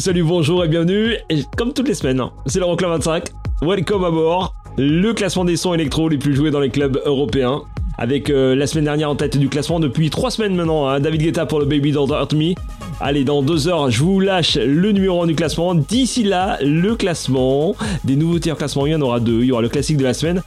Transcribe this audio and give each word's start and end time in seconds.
salut, 0.00 0.22
bonjour 0.22 0.64
et 0.64 0.68
bienvenue, 0.68 1.16
comme 1.58 1.74
toutes 1.74 1.86
les 1.86 1.94
semaines, 1.94 2.22
c'est 2.46 2.58
l'Euroclub 2.58 2.88
25, 2.88 3.24
welcome 3.60 4.02
à 4.04 4.10
bord, 4.10 4.54
le 4.78 5.12
classement 5.12 5.44
des 5.44 5.56
sons 5.56 5.74
électro 5.74 6.08
les 6.08 6.16
plus 6.16 6.34
joués 6.34 6.50
dans 6.50 6.60
les 6.60 6.70
clubs 6.70 6.98
européens, 7.04 7.60
avec 7.98 8.30
euh, 8.30 8.54
la 8.54 8.66
semaine 8.66 8.84
dernière 8.84 9.10
en 9.10 9.14
tête 9.14 9.36
du 9.36 9.50
classement 9.50 9.78
depuis 9.78 10.08
3 10.08 10.30
semaines 10.30 10.56
maintenant, 10.56 10.88
hein, 10.88 11.00
David 11.00 11.20
Guetta 11.20 11.44
pour 11.44 11.60
le 11.60 11.66
Baby 11.66 11.92
Don't 11.92 12.08
Hurt 12.08 12.32
Me. 12.32 12.54
Allez, 12.98 13.24
dans 13.24 13.42
2 13.42 13.68
heures, 13.68 13.90
je 13.90 14.02
vous 14.02 14.20
lâche 14.20 14.56
le 14.56 14.90
numéro 14.92 15.22
1 15.22 15.26
du 15.26 15.34
classement. 15.34 15.74
D'ici 15.74 16.22
là, 16.22 16.56
le 16.62 16.96
classement, 16.96 17.76
des 18.04 18.16
nouveautés 18.16 18.52
en 18.52 18.56
classement, 18.56 18.86
il 18.86 18.92
y 18.92 18.94
en 18.94 19.02
aura 19.02 19.20
deux. 19.20 19.40
Il 19.40 19.46
y 19.46 19.52
aura 19.52 19.60
le 19.60 19.68
classique 19.68 19.98
de 19.98 20.04
la 20.04 20.14
semaine. 20.14 20.42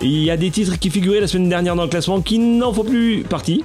Il 0.00 0.22
y 0.24 0.30
a 0.30 0.38
des 0.38 0.50
titres 0.50 0.78
qui 0.78 0.88
figuraient 0.88 1.20
la 1.20 1.26
semaine 1.26 1.50
dernière 1.50 1.76
dans 1.76 1.82
le 1.82 1.88
classement 1.88 2.22
qui 2.22 2.38
n'en 2.38 2.72
font 2.72 2.84
plus 2.84 3.22
partie. 3.22 3.64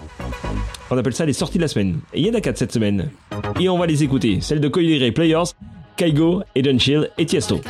On 0.91 0.97
appelle 0.97 1.13
ça 1.13 1.25
les 1.25 1.33
sorties 1.33 1.57
de 1.57 1.63
la 1.63 1.67
semaine. 1.67 1.99
Et 2.13 2.19
il 2.19 2.27
y 2.27 2.29
en 2.29 2.33
a 2.33 2.41
4 2.41 2.57
cette 2.57 2.71
semaine. 2.71 3.09
Et 3.59 3.69
on 3.69 3.77
va 3.77 3.85
les 3.85 4.03
écouter. 4.03 4.41
Celles 4.41 4.59
de 4.59 4.67
Coily 4.67 5.11
Players, 5.11 5.53
Kaigo, 5.95 6.43
Eden 6.55 6.79
Chill 6.79 7.09
et 7.17 7.25
Tiesto. 7.25 7.61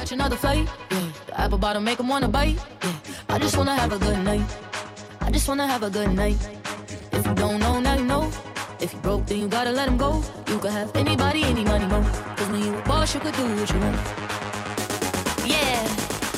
If 8.82 8.94
you 8.94 9.00
broke, 9.02 9.26
then 9.26 9.40
you 9.42 9.48
gotta 9.50 9.72
let 9.72 9.90
him 9.90 9.98
go. 9.98 10.24
You 10.48 10.58
could 10.58 10.72
have 10.72 10.96
anybody, 10.96 11.44
any 11.44 11.66
money, 11.66 11.86
mo. 11.86 12.02
Cause 12.38 12.48
when 12.48 12.64
you 12.64 12.74
a 12.74 12.82
boss, 12.84 13.14
you 13.14 13.20
could 13.20 13.36
do 13.36 13.44
what 13.44 13.70
you 13.70 13.80
want. 13.80 13.96
Yeah, 15.46 15.84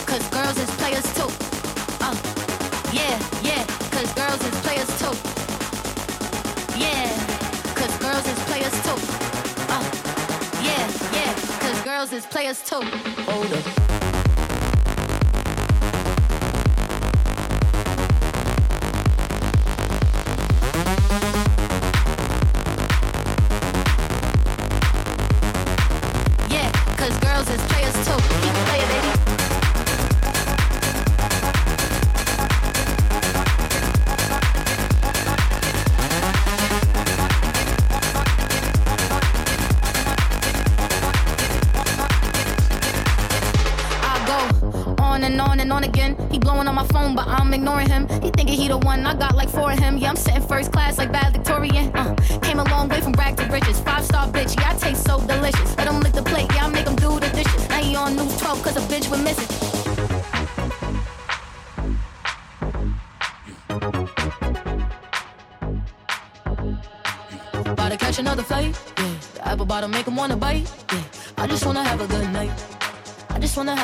cause 0.08 0.28
girls 0.30 0.58
is 0.58 0.70
players 0.78 1.06
too. 1.14 1.30
Uh, 2.02 2.16
yeah, 2.92 3.20
yeah, 3.44 3.64
cause 3.92 4.12
girls 4.14 4.44
is 4.44 4.60
players 4.62 4.90
too. 5.00 5.51
Players 8.62 8.84
too. 8.84 8.96
Uh, 9.70 9.92
yeah, 10.62 10.92
yeah, 11.14 11.34
cause 11.60 11.82
girls 11.84 12.14
is 12.14 12.26
players 12.26 12.62
too. 12.62 12.82
Hold 13.26 13.52
up. 13.54 14.01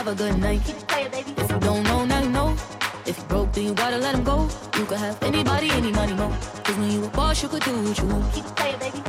Have 0.07 0.19
a 0.19 0.23
good 0.23 0.39
night. 0.39 0.61
Keep 0.63 0.77
it 0.77 0.87
playing, 0.87 1.11
baby. 1.11 1.33
If 1.37 1.51
you 1.51 1.59
don't 1.59 1.83
know, 1.83 2.05
now 2.05 2.21
you 2.21 2.29
know. 2.29 2.55
If 3.05 3.17
you 3.17 3.23
broke, 3.25 3.51
then 3.51 3.65
you 3.65 3.73
gotta 3.73 3.97
let 3.97 4.15
him 4.15 4.23
go. 4.23 4.47
You 4.77 4.85
could 4.85 4.99
have 4.99 5.21
anybody, 5.21 5.69
any 5.71 5.91
money, 5.91 6.13
mo. 6.13 6.29
Cause 6.63 6.77
when 6.77 6.91
you 6.91 7.03
a 7.03 7.09
boss, 7.09 7.43
you 7.43 7.49
could 7.49 7.63
do 7.63 7.71
what 7.83 7.97
you 7.97 8.05
want. 8.05 8.33
Keep 8.33 8.45
playing, 8.55 8.79
baby. 8.79 8.99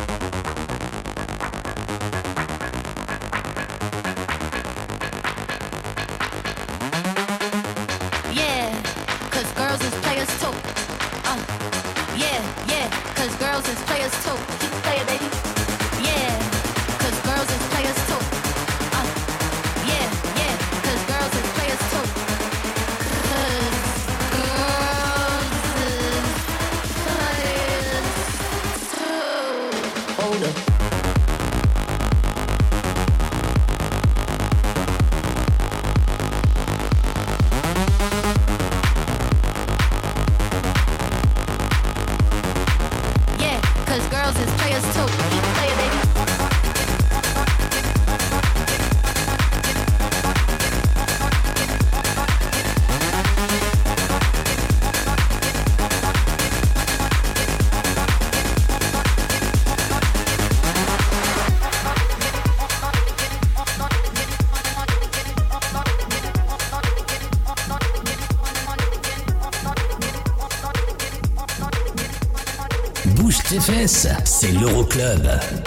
Yeah, 8.40 8.82
cause 9.30 9.50
girls 9.52 9.80
is 9.88 9.94
players 10.04 10.32
too. 10.40 10.54
Uh, 11.30 11.40
yeah, 12.16 12.40
yeah, 12.72 12.90
cause 13.14 13.34
girls 13.36 13.68
is 13.68 13.80
players 13.86 14.14
too. 14.24 14.67
l'Euroclub. 74.68 75.57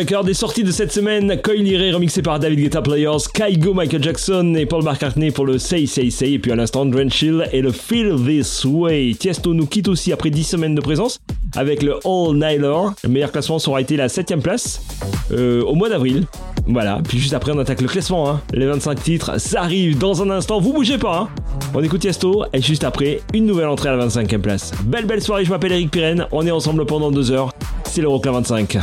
Cœur 0.00 0.24
des 0.24 0.34
sorties 0.34 0.64
de 0.64 0.72
cette 0.72 0.90
semaine, 0.90 1.40
Coil 1.42 1.62
Ray 1.62 1.92
remixé 1.92 2.22
par 2.22 2.40
David 2.40 2.58
Guetta 2.58 2.82
Players, 2.82 3.18
Kygo, 3.32 3.72
Michael 3.72 4.02
Jackson 4.02 4.54
et 4.56 4.66
Paul 4.66 4.82
McCartney 4.82 5.30
pour 5.30 5.46
le 5.46 5.58
Say 5.58 5.86
Say 5.86 6.10
Say, 6.10 6.32
et 6.32 6.38
puis 6.40 6.50
à 6.50 6.56
l'instant 6.56 6.84
Drenchill 6.86 7.46
et 7.52 7.60
le 7.60 7.70
Feel 7.70 8.16
This 8.16 8.64
Way. 8.64 9.14
Tiesto 9.16 9.54
nous 9.54 9.66
quitte 9.66 9.86
aussi 9.88 10.10
après 10.10 10.30
10 10.30 10.42
semaines 10.42 10.74
de 10.74 10.80
présence, 10.80 11.20
avec 11.54 11.82
le 11.82 11.98
All 12.04 12.34
Nighter. 12.34 12.94
Le 13.04 13.08
meilleur 13.10 13.30
classement 13.30 13.60
ça 13.60 13.70
aura 13.70 13.80
été 13.80 13.96
la 13.96 14.08
7ème 14.08 14.40
place 14.40 14.82
euh, 15.30 15.62
au 15.62 15.74
mois 15.74 15.88
d'avril. 15.88 16.26
Voilà, 16.66 17.00
puis 17.06 17.18
juste 17.18 17.34
après 17.34 17.52
on 17.52 17.58
attaque 17.58 17.80
le 17.80 17.88
classement, 17.88 18.28
hein. 18.28 18.40
les 18.54 18.66
25 18.66 19.02
titres, 19.02 19.40
ça 19.40 19.60
arrive 19.60 19.98
dans 19.98 20.20
un 20.22 20.30
instant, 20.30 20.58
vous 20.58 20.72
bougez 20.72 20.98
pas. 20.98 21.18
Hein. 21.18 21.28
On 21.74 21.82
écoute 21.82 22.02
Yesto 22.02 22.44
et 22.52 22.60
juste 22.60 22.82
après 22.82 23.20
une 23.34 23.46
nouvelle 23.46 23.68
entrée 23.68 23.90
à 23.90 23.96
la 23.96 24.06
25ème 24.08 24.40
place. 24.40 24.72
Belle 24.84 25.06
belle 25.06 25.22
soirée, 25.22 25.44
je 25.44 25.50
m'appelle 25.50 25.72
Eric 25.72 25.90
Pirenne, 25.90 26.26
on 26.32 26.44
est 26.46 26.50
ensemble 26.50 26.86
pendant 26.86 27.10
deux 27.10 27.30
heures, 27.30 27.52
c'est 27.84 28.00
l'Euroclub 28.00 28.34
25. 28.34 28.78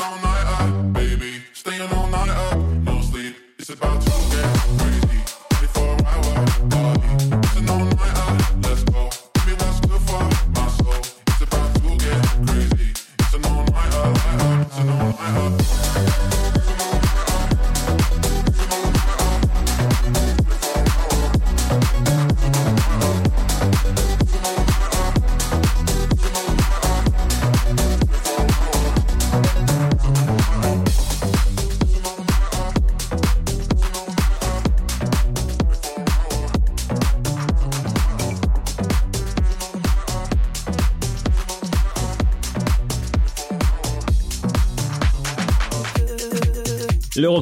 All 0.00 0.16
night 0.22 0.46
up, 0.60 0.92
baby. 0.92 1.42
Staying 1.52 1.80
all 1.92 2.08
night 2.08 2.30
up, 2.30 2.58
no 2.58 3.00
sleep. 3.00 3.36
It's 3.58 3.70
about 3.70 4.00
to 4.00 4.10
get 4.30 4.78
crazy. 4.78 4.97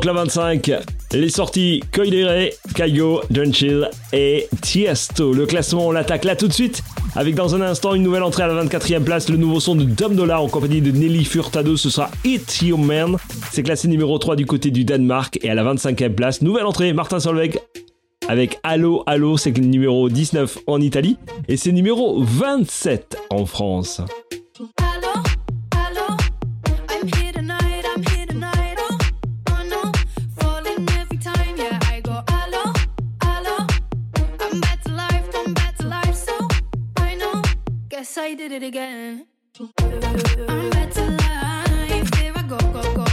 L'Euroclub 0.07 0.27
25, 0.27 0.73
les 1.15 1.29
sorties 1.31 1.83
Koidere, 1.93 2.51
Kaigo, 2.77 3.23
John 3.29 3.53
Chill 3.53 3.91
et 4.13 4.47
Tiesto. 4.61 5.33
Le 5.33 5.47
classement, 5.47 5.89
on 5.89 5.91
l'attaque 5.91 6.25
là 6.25 6.37
tout 6.37 6.47
de 6.47 6.53
suite 6.53 6.85
avec 7.17 7.35
dans 7.35 7.57
un 7.57 7.61
instant 7.61 7.93
une 7.93 8.05
nouvelle 8.05 8.23
entrée 8.23 8.45
à 8.45 8.47
la 8.47 8.65
24e 8.65 9.03
place, 9.03 9.29
le 9.29 9.37
nouveau 9.37 9.59
son 9.59 9.75
de 9.75 9.83
Dom 9.83 10.15
Dollar 10.15 10.43
en 10.43 10.49
compagnie 10.49 10.81
de 10.81 10.93
Nelly 10.93 11.25
Furtado, 11.25 11.77
ce 11.77 11.91
sera 11.91 12.09
It's 12.25 12.63
Your 12.63 12.79
Man. 12.79 13.17
C'est 13.51 13.65
classé 13.65 13.89
numéro 13.89 14.17
3 14.17 14.37
du 14.37 14.47
côté 14.47 14.71
du 14.71 14.85
Danemark 14.85 15.41
et 15.43 15.51
à 15.51 15.55
la 15.55 15.65
25e 15.65 16.11
place, 16.11 16.41
nouvelle 16.41 16.67
entrée, 16.67 16.93
Martin 16.93 17.19
Solveig 17.19 17.59
avec 18.29 18.61
Allo 18.63 19.03
Allo, 19.07 19.37
c'est 19.37 19.57
le 19.57 19.65
numéro 19.65 20.09
19 20.09 20.59
en 20.69 20.81
Italie 20.81 21.17
et 21.49 21.57
c'est 21.57 21.73
numéro 21.73 22.23
27 22.23 23.19
en 23.31 23.45
France. 23.45 24.03
I 38.27 38.35
did 38.35 38.51
it 38.51 38.65
again. 38.65 39.29
I'm 39.61 39.69
to 39.71 41.01
life, 41.01 42.15
here 42.17 42.33
I 42.35 42.43
go, 42.49 42.59
go, 42.59 42.83
go, 42.97 43.06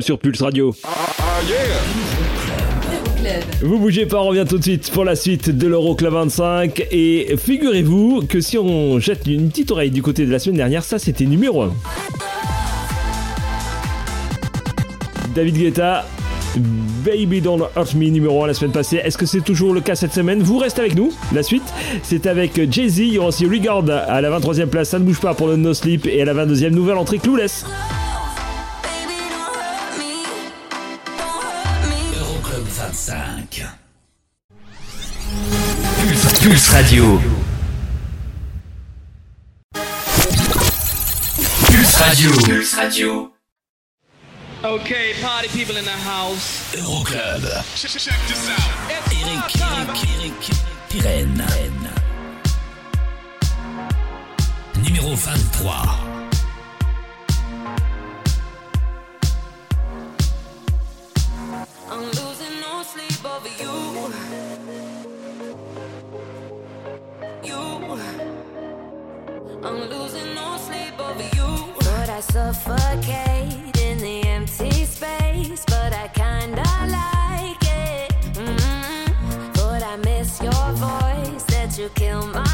Sur 0.00 0.18
Pulse 0.18 0.42
Radio. 0.42 0.74
Vous 3.62 3.78
bougez 3.78 4.04
pas, 4.04 4.20
on 4.20 4.28
revient 4.28 4.44
tout 4.46 4.58
de 4.58 4.62
suite 4.62 4.90
pour 4.90 5.02
la 5.02 5.16
suite 5.16 5.48
de 5.48 5.66
l'Euroclub 5.66 6.12
25. 6.12 6.86
Et 6.90 7.34
figurez-vous 7.38 8.26
que 8.28 8.40
si 8.42 8.58
on 8.58 8.98
jette 8.98 9.26
une 9.26 9.48
petite 9.48 9.70
oreille 9.70 9.90
du 9.90 10.02
côté 10.02 10.26
de 10.26 10.30
la 10.30 10.38
semaine 10.38 10.58
dernière, 10.58 10.84
ça 10.84 10.98
c'était 10.98 11.24
numéro 11.24 11.62
1. 11.62 11.72
David 15.34 15.56
Guetta, 15.56 16.06
Baby 17.04 17.40
Don't 17.40 17.62
Hurt 17.74 17.94
Me 17.94 18.10
numéro 18.10 18.44
1 18.44 18.48
la 18.48 18.54
semaine 18.54 18.72
passée. 18.72 19.00
Est-ce 19.02 19.16
que 19.16 19.26
c'est 19.26 19.40
toujours 19.40 19.72
le 19.72 19.80
cas 19.80 19.94
cette 19.94 20.12
semaine? 20.12 20.42
Vous 20.42 20.58
restez 20.58 20.82
avec 20.82 20.96
nous. 20.96 21.12
La 21.32 21.42
suite, 21.42 21.64
c'est 22.02 22.26
avec 22.26 22.70
Jay-Z. 22.70 22.98
Il 22.98 23.14
y 23.14 23.18
aura 23.18 23.28
aussi 23.28 23.46
Regard 23.46 23.84
à 23.88 24.20
la 24.20 24.38
23e 24.38 24.66
place. 24.66 24.90
Ça 24.90 24.98
ne 24.98 25.04
bouge 25.04 25.20
pas 25.20 25.32
pour 25.32 25.48
le 25.48 25.56
No 25.56 25.72
Sleep. 25.72 26.06
Et 26.06 26.20
à 26.20 26.26
la 26.26 26.34
22e, 26.34 26.70
nouvelle 26.70 26.98
entrée 26.98 27.18
Clueless. 27.18 27.64
Pulse, 36.68 36.74
Radio. 36.74 37.20
Pulse 41.64 42.00
Radio. 42.00 42.30
Pulse 42.30 42.76
Radio. 42.76 43.32
Okay, 44.62 45.14
party 45.22 45.48
people 45.48 45.76
in 45.76 45.84
the 45.84 45.90
house. 45.90 46.74
Euroclub. 46.74 47.44
Eric, 48.90 49.56
Eric, 49.62 49.96
Eric, 50.18 50.50
Pirenne. 50.90 51.46
Numéro 54.82 55.16
23. 55.16 56.07
I'm 69.62 69.80
losing 69.90 70.34
no 70.34 70.56
sleep 70.56 70.98
over 71.00 71.22
you. 71.36 71.74
But 71.78 72.08
I 72.08 72.20
suffocate 72.20 73.76
in 73.80 73.98
the 73.98 74.22
empty 74.26 74.84
space. 74.84 75.64
But 75.66 75.92
I 75.92 76.08
kinda 76.14 76.62
like 76.98 77.62
it. 77.62 78.12
mm 78.34 79.54
But 79.54 79.82
I 79.82 79.96
miss 79.96 80.40
your 80.40 80.72
voice. 80.74 81.42
That 81.44 81.76
you 81.76 81.88
kill 81.94 82.26
my 82.26 82.47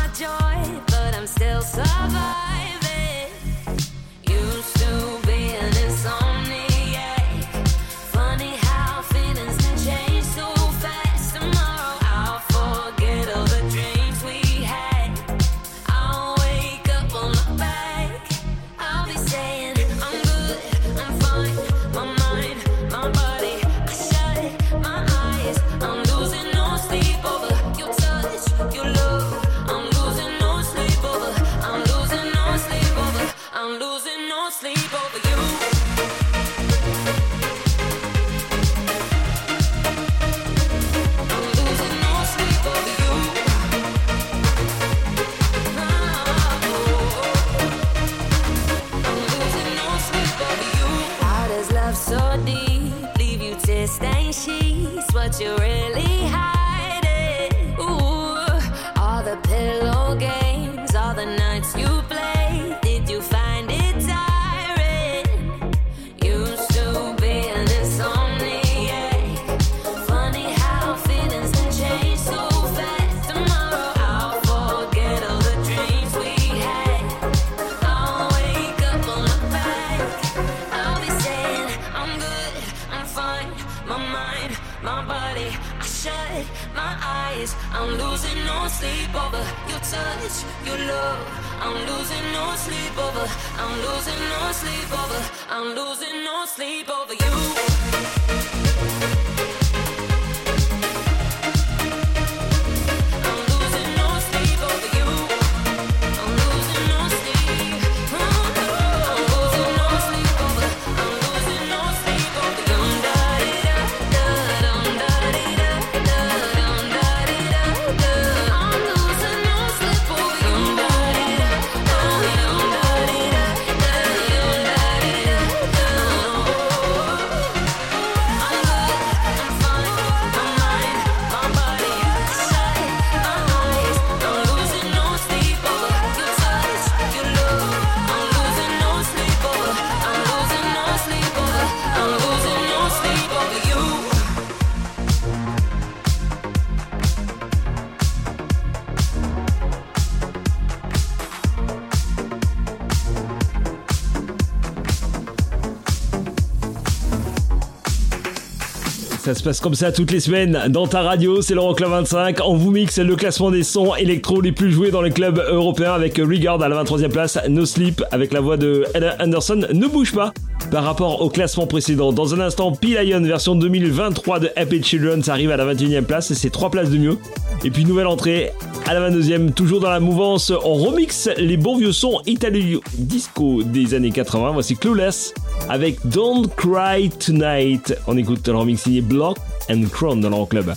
Ça 159.35 159.41
se 159.41 159.45
passe 159.45 159.61
comme 159.61 159.75
ça 159.75 159.91
toutes 159.91 160.13
les 160.13 160.21
semaines 160.21 160.67
dans 160.69 160.87
ta 160.87 161.03
radio, 161.03 161.43
c'est 161.43 161.55
l'Euroclub 161.55 161.91
25. 161.91 162.39
On 162.47 162.55
vous 162.55 162.71
mixe 162.71 163.01
le 163.01 163.17
classement 163.17 163.51
des 163.51 163.65
sons 163.65 163.93
électro 163.97 164.41
les 164.41 164.53
plus 164.53 164.71
joués 164.71 164.93
dans 164.93 165.03
les 165.03 165.11
clubs 165.11 165.45
européens 165.49 165.93
avec 165.93 166.19
Regard 166.19 166.63
à 166.63 166.69
la 166.69 166.85
23e 166.85 167.09
place, 167.09 167.37
No 167.49 167.67
Sleep 167.67 168.01
avec 168.13 168.33
la 168.33 168.39
voix 168.41 168.57
de 168.57 168.85
Ella 168.95 169.17
Anderson. 169.19 169.67
Ne 169.73 169.89
bouge 169.89 170.13
pas 170.13 170.33
par 170.71 170.85
rapport 170.85 171.21
au 171.21 171.31
classement 171.31 171.67
précédent. 171.67 172.13
Dans 172.13 172.33
un 172.33 172.39
instant, 172.39 172.71
P-Lion 172.71 173.23
version 173.23 173.57
2023 173.57 174.39
de 174.39 174.51
Happy 174.55 174.81
Children, 174.81 175.21
arrive 175.27 175.51
à 175.51 175.57
la 175.57 175.75
21e 175.75 176.03
place 176.03 176.33
c'est 176.33 176.51
3 176.51 176.71
places 176.71 176.91
de 176.91 176.99
mieux. 176.99 177.19
Et 177.65 177.73
puis 177.73 177.85
nouvelle 177.85 178.07
entrée 178.07 178.53
à 178.87 178.95
la 178.95 179.11
22e, 179.11 179.53
toujours 179.53 179.81
dans 179.81 179.91
la 179.91 180.01
mouvance, 180.01 180.53
on 180.65 180.75
remix 180.75 181.29
les 181.39 181.57
bons 181.57 181.77
vieux 181.77 181.93
sons 181.93 182.21
italo 182.27 182.81
disco 182.99 183.65
des 183.65 183.95
années 183.95 184.13
80. 184.13 184.53
Voici 184.53 184.77
Clueless 184.77 185.35
avec 185.69 185.99
Don't 186.07 186.49
Cry 186.57 187.11
Tonight. 187.11 187.95
On 188.07 188.17
écoute 188.17 188.47
le 188.47 188.57
remix 188.57 188.83
signé 188.83 189.01
Block 189.01 189.39
and 189.71 189.85
Crown 189.91 190.21
dans 190.21 190.31
leur 190.31 190.49
club. 190.49 190.75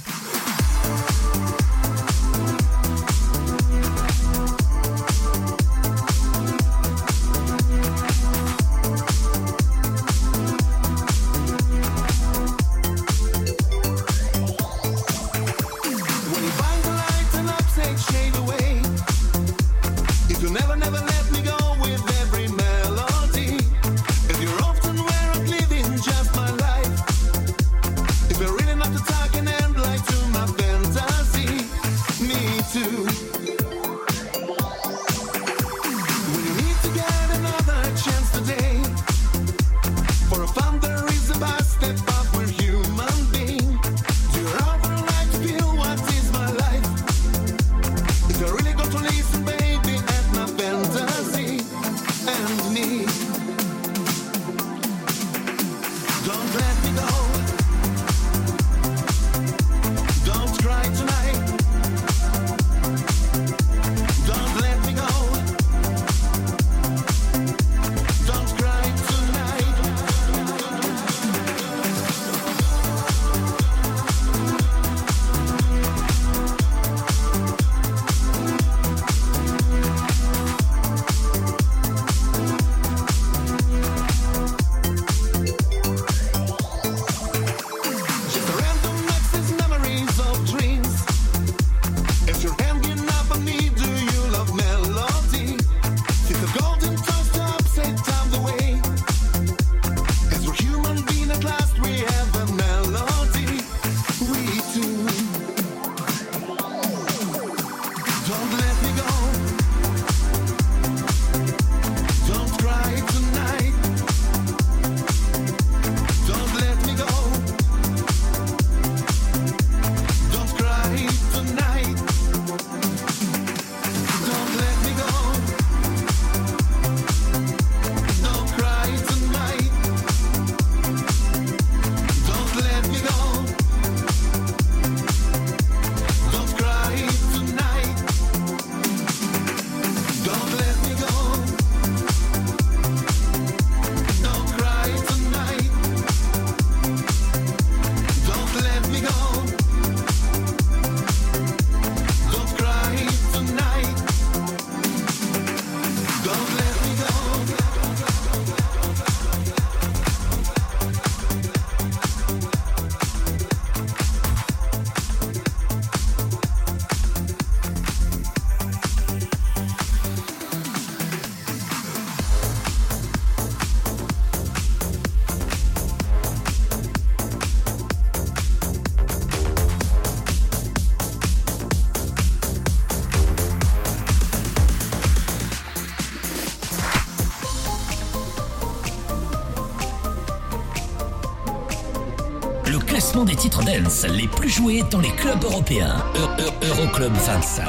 Titres 193.38 193.64
dance 193.64 194.06
les 194.06 194.28
plus 194.28 194.50
joués 194.50 194.84
dans 194.90 195.00
les 195.00 195.12
clubs 195.12 195.44
européens. 195.44 196.04
Eu- 196.16 196.44
Eu- 196.44 196.70
Euroclub 196.70 197.14
25. 197.14 197.66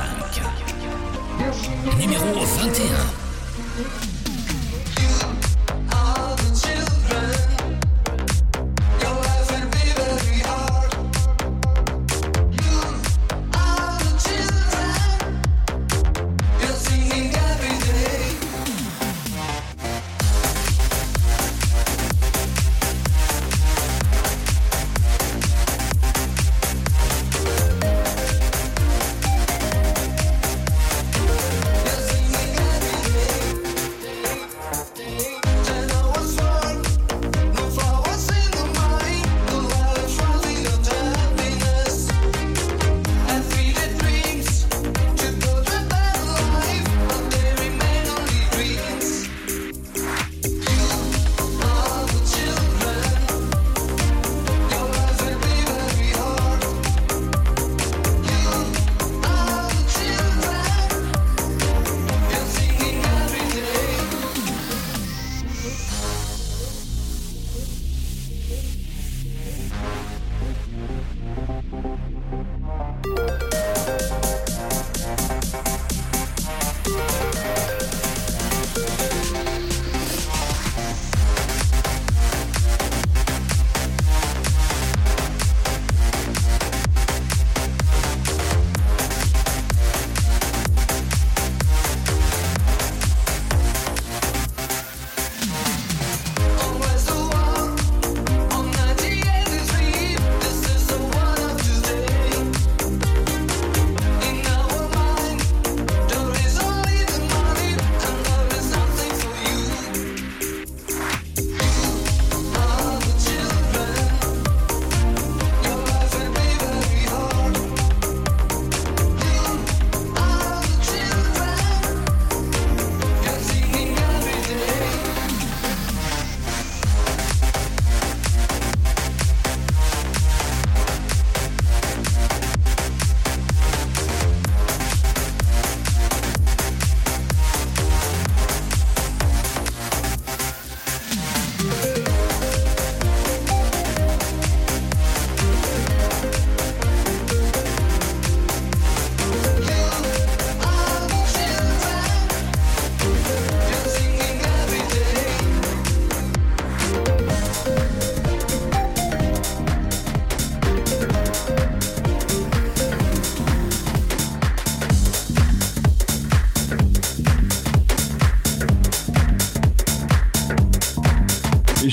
Numéro 1.98 2.24
21. 2.44 3.27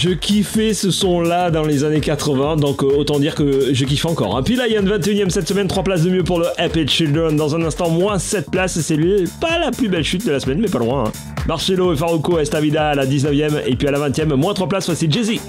Je 0.06 0.12
kiffais 0.12 0.76
ce 0.76 0.92
son-là 0.92 1.50
dans 1.50 1.64
les 1.64 1.84
années 1.84 2.00
80, 2.00 2.58
donc 2.58 2.84
euh, 2.84 2.96
autant 2.96 3.18
dire 3.18 3.34
que 3.34 3.74
je 3.74 3.86
kiffe 3.86 4.06
encore. 4.06 4.38
hein. 4.38 4.44
Puis 4.44 4.56
là, 4.56 4.68
il 4.68 4.74
y 4.74 4.78
a 4.78 4.80
une 4.80 4.88
21ème 4.88 5.32
cette 5.32 5.48
semaine, 5.48 5.68
3 5.68 5.82
places 5.82 6.04
de 6.04 6.12
mieux 6.12 6.24
pour 6.24 6.38
le 6.38 6.46
Happy 6.60 6.88
Children. 6.88 7.36
Dans 7.36 7.56
un 7.56 7.64
instant, 7.64 7.90
moins 7.90 8.20
7 8.20 8.52
places, 8.52 8.80
c'est 8.82 9.00
pas 9.42 9.58
la 9.58 9.72
plus 9.72 9.90
belle 9.90 10.04
chute 10.04 10.24
de 10.24 10.32
la 10.32 10.40
semaine, 10.40 10.60
mais 10.62 10.68
pas 10.68 10.78
loin. 10.78 11.06
hein. 11.08 11.12
Marcelo 11.48 11.92
et 11.92 11.96
Faruko 11.96 12.38
Estavida 12.38 12.90
à 12.90 12.94
la 12.94 13.08
19ème, 13.08 13.64
et 13.66 13.76
puis 13.76 13.88
à 13.88 13.92
la 13.92 13.98
20ème, 14.08 14.36
moins 14.36 14.54
3 14.54 14.68
places, 14.70 14.86
voici 14.86 15.08
Jay-Z. 15.10 15.40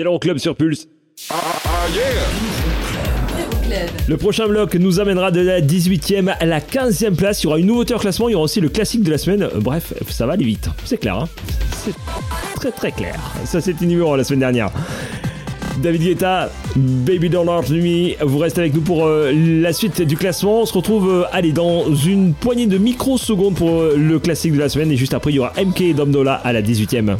C'est 0.00 0.04
l'Euroclub 0.04 0.38
sur 0.38 0.56
Pulse. 0.56 0.88
Euroclub. 1.30 2.08
Le 4.08 4.16
prochain 4.16 4.48
bloc 4.48 4.74
nous 4.76 4.98
amènera 4.98 5.30
de 5.30 5.42
la 5.42 5.60
18e 5.60 6.34
à 6.40 6.46
la 6.46 6.60
15e 6.60 7.16
place. 7.16 7.42
Il 7.42 7.44
y 7.44 7.46
aura 7.48 7.58
une 7.58 7.66
nouveauté 7.66 7.92
en 7.92 7.98
classement. 7.98 8.30
Il 8.30 8.32
y 8.32 8.34
aura 8.34 8.44
aussi 8.44 8.62
le 8.62 8.70
classique 8.70 9.02
de 9.02 9.10
la 9.10 9.18
semaine. 9.18 9.46
Bref, 9.56 9.92
ça 10.08 10.24
va 10.24 10.32
aller 10.32 10.46
vite. 10.46 10.70
C'est 10.86 10.96
clair. 10.96 11.16
hein 11.16 11.28
C'est 11.84 11.92
très 12.54 12.70
très 12.70 12.92
clair. 12.92 13.14
Ça, 13.44 13.60
c'était 13.60 13.84
numéro 13.84 14.14
1 14.14 14.16
la 14.16 14.24
semaine 14.24 14.40
dernière. 14.40 14.70
David 15.82 16.00
Guetta, 16.00 16.50
Baby 16.76 17.28
Don't 17.28 17.48
Hurt 17.48 17.68
Me. 17.68 18.14
Vous 18.24 18.38
restez 18.38 18.62
avec 18.62 18.72
nous 18.72 18.80
pour 18.80 19.04
euh, 19.04 19.32
la 19.34 19.74
suite 19.74 20.00
du 20.00 20.16
classement. 20.16 20.62
On 20.62 20.66
se 20.66 20.72
retrouve, 20.72 21.10
euh, 21.10 21.24
allez, 21.30 21.52
dans 21.52 21.94
une 21.94 22.32
poignée 22.32 22.66
de 22.66 22.78
microsecondes 22.78 23.54
pour 23.54 23.82
euh, 23.82 23.96
le 23.98 24.18
classique 24.18 24.54
de 24.54 24.60
la 24.60 24.70
semaine. 24.70 24.90
Et 24.90 24.96
juste 24.96 25.12
après, 25.12 25.30
il 25.30 25.34
y 25.34 25.38
aura 25.40 25.52
MK 25.62 25.82
et 25.82 25.92
Domdola 25.92 26.36
à 26.36 26.54
la 26.54 26.62
18e. 26.62 27.18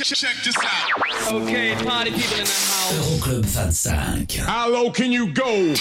Check 0.00 0.36
this 0.44 0.54
out. 0.58 1.32
Okay, 1.32 1.74
party 1.84 2.12
people 2.12 2.38
in 2.38 2.44
the 2.44 2.50
house. 2.50 2.92
Euroclub 2.94 3.44
25. 3.44 4.46
How 4.46 4.70
low 4.70 4.92
can 4.92 5.10
you 5.10 5.26
go? 5.26 5.74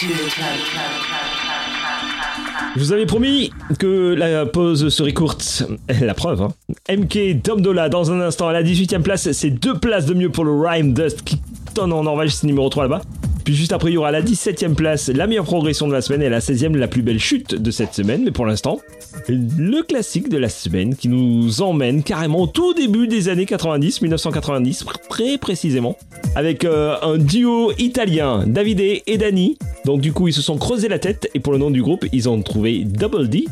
Je 2.73 2.79
vous 2.79 2.91
avais 2.93 3.05
promis 3.05 3.51
que 3.77 4.15
la 4.15 4.47
pause 4.47 4.89
serait 4.89 5.13
courte. 5.13 5.67
La 6.01 6.15
preuve, 6.15 6.41
hein. 6.41 6.53
MK 6.89 7.43
Domdola 7.43 7.89
dans 7.89 8.11
un 8.11 8.19
instant 8.21 8.47
à 8.47 8.53
la 8.53 8.63
18ème 8.63 9.03
place. 9.03 9.31
C'est 9.33 9.51
deux 9.51 9.77
places 9.77 10.07
de 10.07 10.15
mieux 10.15 10.31
pour 10.31 10.45
le 10.45 10.51
Rhyme 10.51 10.95
Dust 10.95 11.21
qui 11.23 11.39
tonne 11.75 11.93
en 11.93 12.01
Norvège, 12.01 12.31
c'est 12.31 12.47
numéro 12.47 12.69
3 12.69 12.85
là-bas. 12.85 13.01
Puis 13.47 13.55
juste 13.55 13.71
après, 13.71 13.91
il 13.91 13.93
y 13.93 13.97
aura 13.97 14.11
la 14.11 14.21
17ème 14.21 14.75
place, 14.75 15.07
la 15.07 15.25
meilleure 15.25 15.45
progression 15.45 15.87
de 15.87 15.93
la 15.93 16.01
semaine, 16.01 16.21
et 16.21 16.27
la 16.27 16.41
16ème, 16.41 16.75
la 16.75 16.89
plus 16.89 17.01
belle 17.01 17.17
chute 17.17 17.55
de 17.55 17.71
cette 17.71 17.93
semaine. 17.93 18.23
Mais 18.25 18.31
pour 18.31 18.45
l'instant, 18.45 18.81
le 19.29 19.83
classique 19.83 20.27
de 20.27 20.37
la 20.37 20.49
semaine 20.49 20.97
qui 20.97 21.07
nous 21.07 21.61
emmène 21.61 22.03
carrément 22.03 22.41
au 22.41 22.47
tout 22.47 22.73
début 22.73 23.07
des 23.07 23.29
années 23.29 23.45
90, 23.45 24.01
1990, 24.01 24.83
très 25.07 25.37
précisément, 25.37 25.95
avec 26.35 26.65
euh, 26.65 26.97
un 27.01 27.17
duo 27.17 27.71
italien, 27.77 28.43
Davide 28.45 28.81
et 29.07 29.17
Dani. 29.17 29.57
Donc 29.85 30.01
du 30.01 30.11
coup, 30.11 30.27
ils 30.27 30.33
se 30.33 30.41
sont 30.41 30.57
creusés 30.57 30.89
la 30.89 30.99
tête, 30.99 31.29
et 31.33 31.39
pour 31.39 31.53
le 31.53 31.59
nom 31.59 31.71
du 31.71 31.81
groupe, 31.81 32.05
ils 32.11 32.27
ont 32.27 32.41
trouvé 32.41 32.83
Double 32.83 33.29
D. 33.29 33.45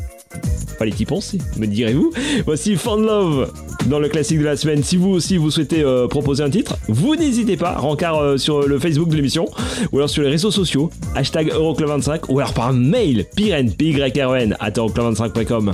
Fallait 0.78 0.92
y 0.98 1.04
penser, 1.04 1.38
me 1.56 1.66
direz-vous. 1.66 2.12
Voici 2.44 2.76
Fun 2.76 2.98
Love 2.98 3.50
dans 3.86 3.98
le 3.98 4.08
classique 4.08 4.38
de 4.38 4.44
la 4.44 4.56
semaine. 4.56 4.82
Si 4.82 4.96
vous 4.96 5.10
aussi 5.10 5.36
vous 5.36 5.50
souhaitez 5.50 5.82
euh, 5.82 6.06
proposer 6.06 6.42
un 6.42 6.50
titre, 6.50 6.76
vous 6.88 7.16
n'hésitez 7.16 7.56
pas, 7.56 7.76
rencard 7.76 8.18
euh, 8.18 8.36
sur 8.36 8.66
le 8.66 8.78
Facebook 8.78 9.08
de 9.08 9.16
l'émission, 9.16 9.46
ou 9.92 9.98
alors 9.98 10.10
sur 10.10 10.22
les 10.22 10.28
réseaux 10.28 10.50
sociaux, 10.50 10.90
hashtag 11.14 11.50
Euroclub25, 11.50 12.24
ou 12.28 12.38
alors 12.38 12.52
par 12.52 12.72
mail, 12.72 13.24
pyren, 13.34 13.72
p 13.72 13.86
y 13.86 14.02
r 14.02 14.34
-E 14.34 14.42
n, 14.42 14.56
at 14.60 14.72
euroclub25.com. 14.72 15.72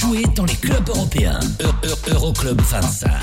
jouer 0.00 0.22
dans 0.34 0.46
les 0.46 0.54
clubs 0.54 0.88
européens. 0.88 1.40
Euroclub 2.08 2.58
-Euro 2.60 2.80
25. 2.80 3.19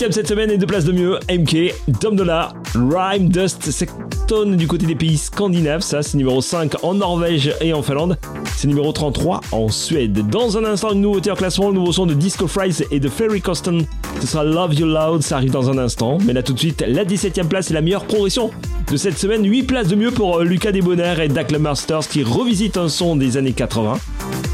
18ème 0.00 0.12
cette 0.12 0.28
semaine 0.28 0.50
et 0.50 0.56
deux 0.56 0.66
places 0.66 0.86
de 0.86 0.92
mieux. 0.92 1.18
MK, 1.30 1.74
Dom 2.00 2.16
Dollar, 2.16 2.54
Rhyme 2.74 3.28
Dust, 3.28 3.70
Secton 3.70 4.52
du 4.56 4.66
côté 4.66 4.86
des 4.86 4.94
pays 4.94 5.18
scandinaves. 5.18 5.82
Ça, 5.82 6.02
c'est 6.02 6.16
numéro 6.16 6.40
5 6.40 6.82
en 6.82 6.94
Norvège 6.94 7.54
et 7.60 7.74
en 7.74 7.82
Finlande. 7.82 8.16
C'est 8.56 8.66
numéro 8.66 8.92
33 8.92 9.42
en 9.52 9.68
Suède. 9.68 10.26
Dans 10.30 10.56
un 10.56 10.64
instant, 10.64 10.92
une 10.92 11.02
nouveauté 11.02 11.30
en 11.30 11.34
classement, 11.34 11.68
le 11.68 11.74
nouveau 11.74 11.92
son 11.92 12.06
de 12.06 12.14
Disco 12.14 12.46
Fries 12.46 12.82
et 12.90 12.98
de 12.98 13.10
Ferry 13.10 13.42
Coston. 13.42 13.84
Ce 14.22 14.26
sera 14.26 14.42
Love 14.42 14.72
You 14.72 14.86
Loud, 14.86 15.22
ça 15.22 15.36
arrive 15.36 15.50
dans 15.50 15.68
un 15.68 15.76
instant. 15.76 16.16
Mais 16.24 16.32
là, 16.32 16.42
tout 16.42 16.54
de 16.54 16.58
suite, 16.58 16.82
la 16.86 17.04
17ème 17.04 17.48
place 17.48 17.70
est 17.70 17.74
la 17.74 17.82
meilleure 17.82 18.06
progression 18.06 18.50
de 18.90 18.96
cette 18.96 19.18
semaine. 19.18 19.44
8 19.44 19.64
places 19.64 19.88
de 19.88 19.96
mieux 19.96 20.12
pour 20.12 20.38
euh, 20.38 20.44
Lucas 20.44 20.72
Debonair 20.72 21.20
et 21.20 21.28
Dak 21.28 21.50
Masters 21.58 22.08
qui 22.08 22.22
revisitent 22.22 22.78
un 22.78 22.88
son 22.88 23.16
des 23.16 23.36
années 23.36 23.52
80 23.52 23.98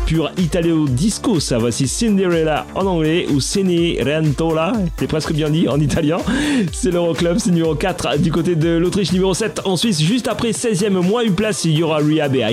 pur 0.06 0.30
italio 0.38 0.86
disco, 0.86 1.40
ça. 1.40 1.58
Voici 1.58 1.88
Cinderella 1.88 2.66
en 2.74 2.86
anglais 2.86 3.26
ou 3.28 3.40
Cenerentola, 3.40 4.72
c'est 4.98 5.08
presque 5.08 5.32
bien 5.32 5.50
dit 5.50 5.68
en 5.68 5.80
italien. 5.80 6.18
C'est 6.72 6.92
l'Euroclub, 6.92 7.38
c'est 7.38 7.50
numéro 7.50 7.74
4 7.74 8.18
du 8.18 8.30
côté 8.30 8.54
de 8.54 8.70
l'Autriche, 8.70 9.12
numéro 9.12 9.34
7 9.34 9.62
en 9.64 9.76
Suisse, 9.76 10.00
juste 10.00 10.28
après 10.28 10.52
16ème, 10.52 11.00
moins 11.00 11.22
une 11.22 11.34
place, 11.34 11.64
il 11.64 11.76
y 11.76 11.82
aura 11.82 11.98
Rehab 11.98 12.36
et 12.36 12.44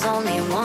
there's 0.00 0.14
only 0.14 0.40
one 0.50 0.59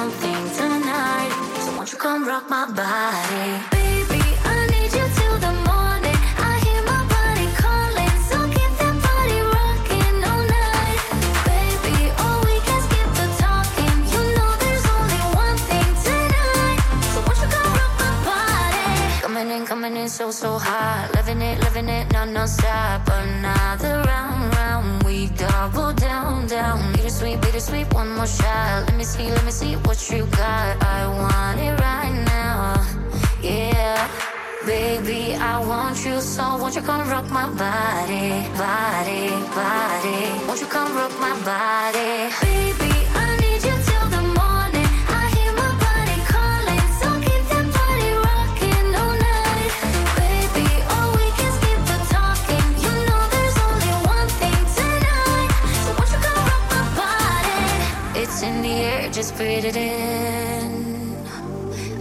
Baby, 34.66 35.36
I 35.36 35.64
want 35.64 36.04
you 36.04 36.20
so 36.20 36.58
won't 36.58 36.76
you 36.76 36.82
come 36.82 37.08
rock 37.08 37.30
my 37.30 37.48
body, 37.50 38.50
body, 38.58 39.30
body? 39.54 40.48
Won't 40.48 40.60
you 40.60 40.66
come 40.66 40.96
rock 40.98 41.12
my 41.20 41.34
body? 41.46 42.34
Baby, 42.42 42.94
I 43.14 43.38
need 43.42 43.62
you 43.62 43.78
till 43.86 44.08
the 44.10 44.24
morning. 44.40 44.90
I 45.22 45.24
hear 45.38 45.52
my 45.54 45.70
body 45.86 46.18
calling, 46.34 46.86
so 46.98 47.08
keep 47.26 47.44
that 47.54 47.68
body 47.78 48.10
rocking 48.26 48.90
all 49.02 49.16
night. 49.30 49.72
Baby, 50.18 50.68
oh, 50.98 51.08
we 51.14 51.28
can 51.38 51.52
skip 51.58 51.82
the 51.92 52.00
talking. 52.10 52.66
You 52.86 52.94
know 53.06 53.22
there's 53.34 53.58
only 53.70 53.94
one 54.18 54.30
thing 54.42 54.62
tonight. 54.80 55.52
So 55.86 55.90
won't 55.94 56.10
you 56.10 56.20
come 56.26 56.42
rock 56.50 56.64
my 56.74 56.84
body? 56.98 58.20
It's 58.22 58.42
in 58.42 58.64
the 58.64 58.74
air, 58.90 59.12
just 59.12 59.38
breathe 59.38 59.66
it 59.66 59.78
in. 59.78 60.74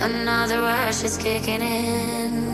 Another 0.00 0.60
rush 0.62 1.04
is 1.04 1.18
kicking 1.18 1.60
in. 1.60 2.53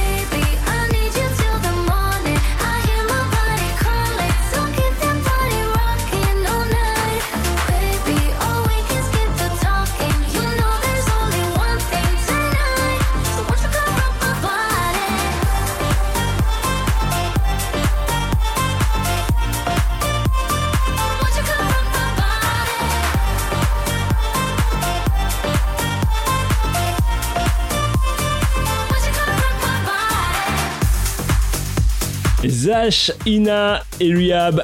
Zach, 32.71 33.11
Ina 33.25 33.83
et 33.99 34.13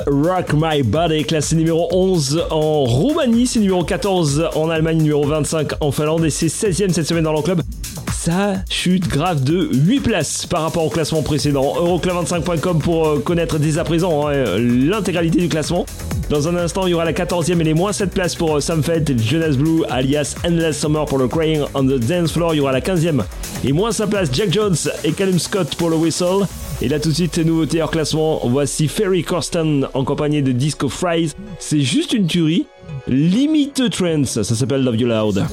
Rock 0.08 0.54
My 0.54 0.82
Body, 0.82 1.26
classé 1.26 1.58
numéro 1.58 1.90
11 1.92 2.46
en 2.52 2.86
Roumanie, 2.86 3.46
c'est 3.46 3.60
numéro 3.60 3.84
14 3.84 4.48
en 4.56 4.70
Allemagne, 4.70 5.00
numéro 5.00 5.26
25 5.26 5.74
en 5.82 5.92
Finlande 5.92 6.24
et 6.24 6.30
c'est 6.30 6.48
16ème 6.48 6.94
cette 6.94 7.06
semaine 7.06 7.26
dans 7.26 7.34
l'Euroclub. 7.34 7.60
Ça 8.14 8.54
chute 8.70 9.10
grave 9.10 9.44
de 9.44 9.70
8 9.74 10.00
places 10.00 10.46
par 10.46 10.62
rapport 10.62 10.86
au 10.86 10.90
classement 10.90 11.22
précédent. 11.22 11.74
Euroclub25.com 11.76 12.80
pour 12.80 13.08
euh, 13.08 13.20
connaître 13.20 13.60
dès 13.60 13.78
à 13.78 13.84
présent 13.84 14.30
hein, 14.30 14.58
l'intégralité 14.58 15.40
du 15.40 15.50
classement. 15.50 15.86
Dans 16.30 16.48
un 16.48 16.56
instant, 16.56 16.88
il 16.88 16.92
y 16.92 16.94
aura 16.94 17.04
la 17.04 17.12
14e 17.14 17.60
et 17.60 17.64
les 17.66 17.74
moins 17.74 17.92
7 17.92 18.12
places 18.12 18.36
pour 18.36 18.56
euh, 18.56 18.60
Sam 18.62 18.84
Fett 18.84 19.10
et 19.10 19.18
Jonas 19.18 19.58
Blue, 19.58 19.84
alias 19.90 20.36
Endless 20.46 20.80
Summer 20.80 21.04
pour 21.04 21.18
le 21.18 21.28
Crying 21.28 21.64
on 21.74 21.84
the 21.84 22.00
Dance 22.00 22.32
Floor. 22.32 22.54
Il 22.54 22.60
y 22.60 22.62
aura 22.62 22.72
la 22.72 22.80
15e 22.80 23.22
et 23.66 23.74
moins 23.74 23.92
5 23.92 24.08
places 24.08 24.30
Jack 24.32 24.54
Jones 24.54 24.78
et 25.04 25.12
Callum 25.12 25.40
Scott 25.40 25.76
pour 25.76 25.90
le 25.90 25.98
Whistle. 25.98 26.46
Et 26.80 26.90
là 26.90 27.00
tout 27.00 27.10
de 27.10 27.14
suite, 27.16 27.40
nouveauté 27.40 27.82
hors 27.82 27.90
classement, 27.90 28.40
voici 28.46 28.88
Ferry 28.88 29.24
Corsten 29.24 29.88
en 29.96 30.04
compagnie 30.04 30.44
de 30.44 30.52
Disco 30.52 30.90
Fries. 30.90 31.32
C'est 31.58 31.82
juste 31.82 32.14
une 32.14 32.28
tuerie. 32.28 32.68
Limite 33.08 33.90
Trends, 33.90 34.26
ça 34.26 34.44
s'appelle 34.44 34.84
Love 34.84 34.98
You 34.98 35.08
Loud. 35.08 35.44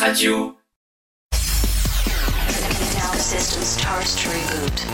Pulse 0.00 0.02
Radio. 0.02 0.56
system 3.18 3.62
starts 3.62 4.14
to 4.16 4.28
reboot. 4.30 4.86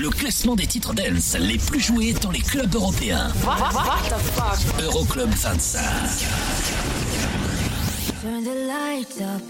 Le 0.00 0.08
classement 0.10 0.54
des 0.54 0.66
titres 0.66 0.94
dance 0.94 1.36
les 1.38 1.58
plus 1.58 1.80
joués 1.80 2.12
dans 2.14 2.30
les 2.30 2.40
clubs 2.40 2.74
européens. 2.74 3.32
Euroclub 4.80 5.30
25. 5.30 5.80
Turn 8.22 8.44
the 8.44 8.54
lights 8.68 9.20
up, 9.20 9.42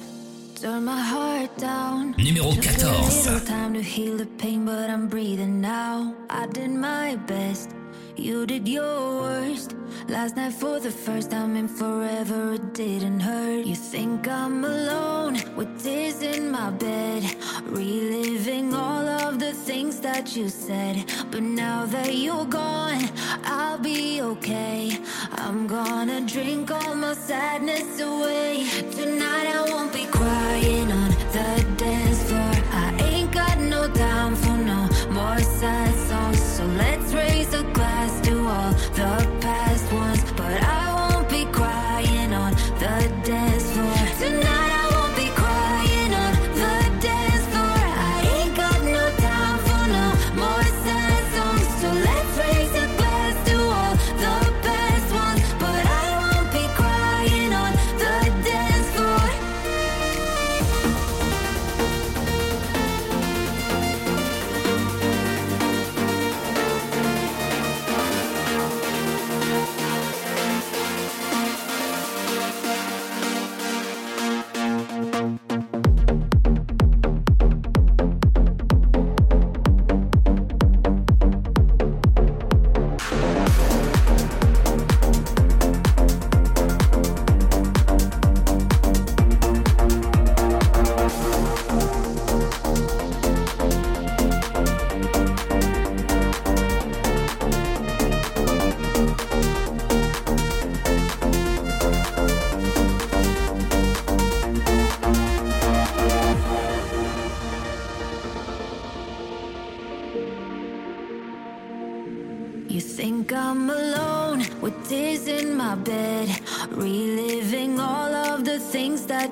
turn 0.60 0.84
my 0.84 0.98
heart 0.98 1.50
down. 1.58 2.14
Numéro 2.18 2.54
Took 2.54 2.66
a 2.66 2.70
14. 2.70 3.32
little 3.32 3.40
time 3.46 3.74
to 3.74 3.82
heal 3.82 4.16
the 4.16 4.26
pain, 4.38 4.64
but 4.64 4.88
I'm 4.88 5.08
breathing 5.08 5.60
now. 5.60 6.14
I 6.30 6.46
did 6.46 6.70
my 6.70 7.16
best, 7.26 7.70
you 8.16 8.46
did 8.46 8.66
your 8.66 9.20
worst. 9.20 9.74
Last 10.08 10.36
night 10.36 10.52
for 10.52 10.80
the 10.80 10.90
first 10.90 11.30
time 11.30 11.54
in 11.56 11.68
forever, 11.68 11.91
you 20.36 20.48
said. 20.48 20.81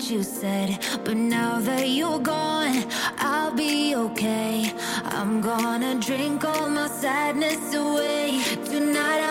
That 0.00 0.10
you 0.10 0.22
said. 0.22 0.78
But 1.04 1.16
now 1.16 1.60
that 1.60 1.88
you're 1.88 2.18
gone, 2.18 2.84
I'll 3.18 3.54
be 3.54 3.94
okay. 3.94 4.72
I'm 5.04 5.40
gonna 5.40 5.94
drink 6.00 6.44
all 6.44 6.68
my 6.68 6.88
sadness 6.88 7.74
away. 7.74 8.40
Tonight 8.64 9.29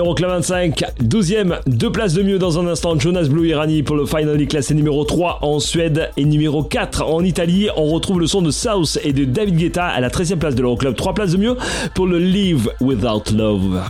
L'Euroclub 0.00 0.30
25, 0.30 0.82
12e, 1.02 1.58
deux 1.66 1.92
places 1.92 2.14
de 2.14 2.22
mieux 2.22 2.38
dans 2.38 2.58
un 2.58 2.66
instant. 2.66 2.98
Jonas 2.98 3.28
Blue 3.28 3.50
Irani 3.50 3.82
pour 3.82 3.96
le 3.96 4.06
finally 4.06 4.48
classé 4.48 4.72
numéro 4.72 5.04
3 5.04 5.40
en 5.42 5.60
Suède 5.60 6.08
et 6.16 6.24
numéro 6.24 6.62
4 6.62 7.02
en 7.02 7.22
Italie. 7.22 7.68
On 7.76 7.84
retrouve 7.84 8.18
le 8.18 8.26
son 8.26 8.40
de 8.40 8.50
South 8.50 8.98
et 9.04 9.12
de 9.12 9.26
David 9.26 9.56
Guetta 9.56 9.84
à 9.84 10.00
la 10.00 10.08
13e 10.08 10.38
place 10.38 10.54
de 10.54 10.62
l'Euroclub. 10.62 10.96
3 10.96 11.12
places 11.12 11.32
de 11.32 11.36
mieux 11.36 11.56
pour 11.94 12.06
le 12.06 12.18
live 12.18 12.70
without 12.80 13.30
love. 13.30 13.82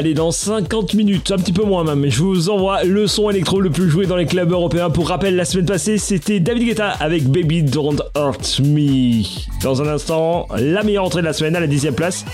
Allez, 0.00 0.14
dans 0.14 0.30
50 0.30 0.94
minutes, 0.94 1.30
un 1.30 1.36
petit 1.36 1.52
peu 1.52 1.62
moins 1.62 1.84
même, 1.84 2.08
je 2.08 2.22
vous 2.22 2.48
envoie 2.48 2.84
le 2.84 3.06
son 3.06 3.28
électro 3.28 3.60
le 3.60 3.68
plus 3.68 3.90
joué 3.90 4.06
dans 4.06 4.16
les 4.16 4.24
clubs 4.24 4.50
européens. 4.50 4.88
Pour 4.88 5.08
rappel, 5.08 5.36
la 5.36 5.44
semaine 5.44 5.66
passée, 5.66 5.98
c'était 5.98 6.40
David 6.40 6.68
Guetta 6.68 6.88
avec 6.88 7.24
Baby 7.24 7.62
Don't 7.62 7.98
Hurt 8.16 8.60
Me. 8.60 9.22
Dans 9.62 9.82
un 9.82 9.88
instant, 9.88 10.48
la 10.56 10.82
meilleure 10.84 11.04
entrée 11.04 11.20
de 11.20 11.26
la 11.26 11.34
semaine 11.34 11.54
à 11.54 11.60
la 11.60 11.66
10 11.66 11.88
place. 11.94 12.24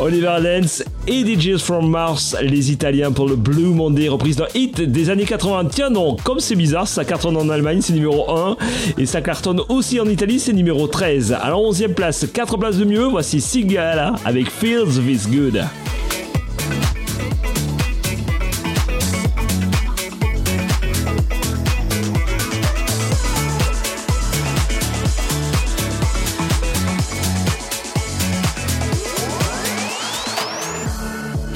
Oliver 0.00 0.38
Lenz 0.42 0.84
et 1.06 1.24
DJs 1.24 1.60
from 1.60 1.88
Mars, 1.88 2.34
les 2.42 2.72
Italiens 2.72 3.12
pour 3.12 3.28
le 3.28 3.36
Blue 3.36 3.66
Monday, 3.66 4.08
reprise 4.08 4.34
d'un 4.34 4.48
hit 4.56 4.80
des 4.80 5.08
années 5.08 5.24
80. 5.24 5.66
Tiens 5.70 5.92
donc, 5.92 6.20
comme 6.24 6.40
c'est 6.40 6.56
bizarre, 6.56 6.88
ça 6.88 7.04
cartonne 7.04 7.36
en 7.36 7.48
Allemagne, 7.48 7.78
c'est 7.80 7.92
numéro 7.92 8.28
1, 8.28 8.56
et 8.98 9.06
ça 9.06 9.20
cartonne 9.20 9.60
aussi 9.68 10.00
en 10.00 10.06
Italie, 10.06 10.40
c'est 10.40 10.52
numéro 10.52 10.88
13. 10.88 11.30
Alors 11.40 11.62
11e 11.62 11.94
place, 11.94 12.26
4 12.26 12.56
places 12.56 12.78
de 12.78 12.84
mieux, 12.84 13.04
voici 13.04 13.40
Sigala 13.40 14.16
avec 14.24 14.50
Feels 14.50 15.00
This 15.06 15.28
Good. 15.30 15.62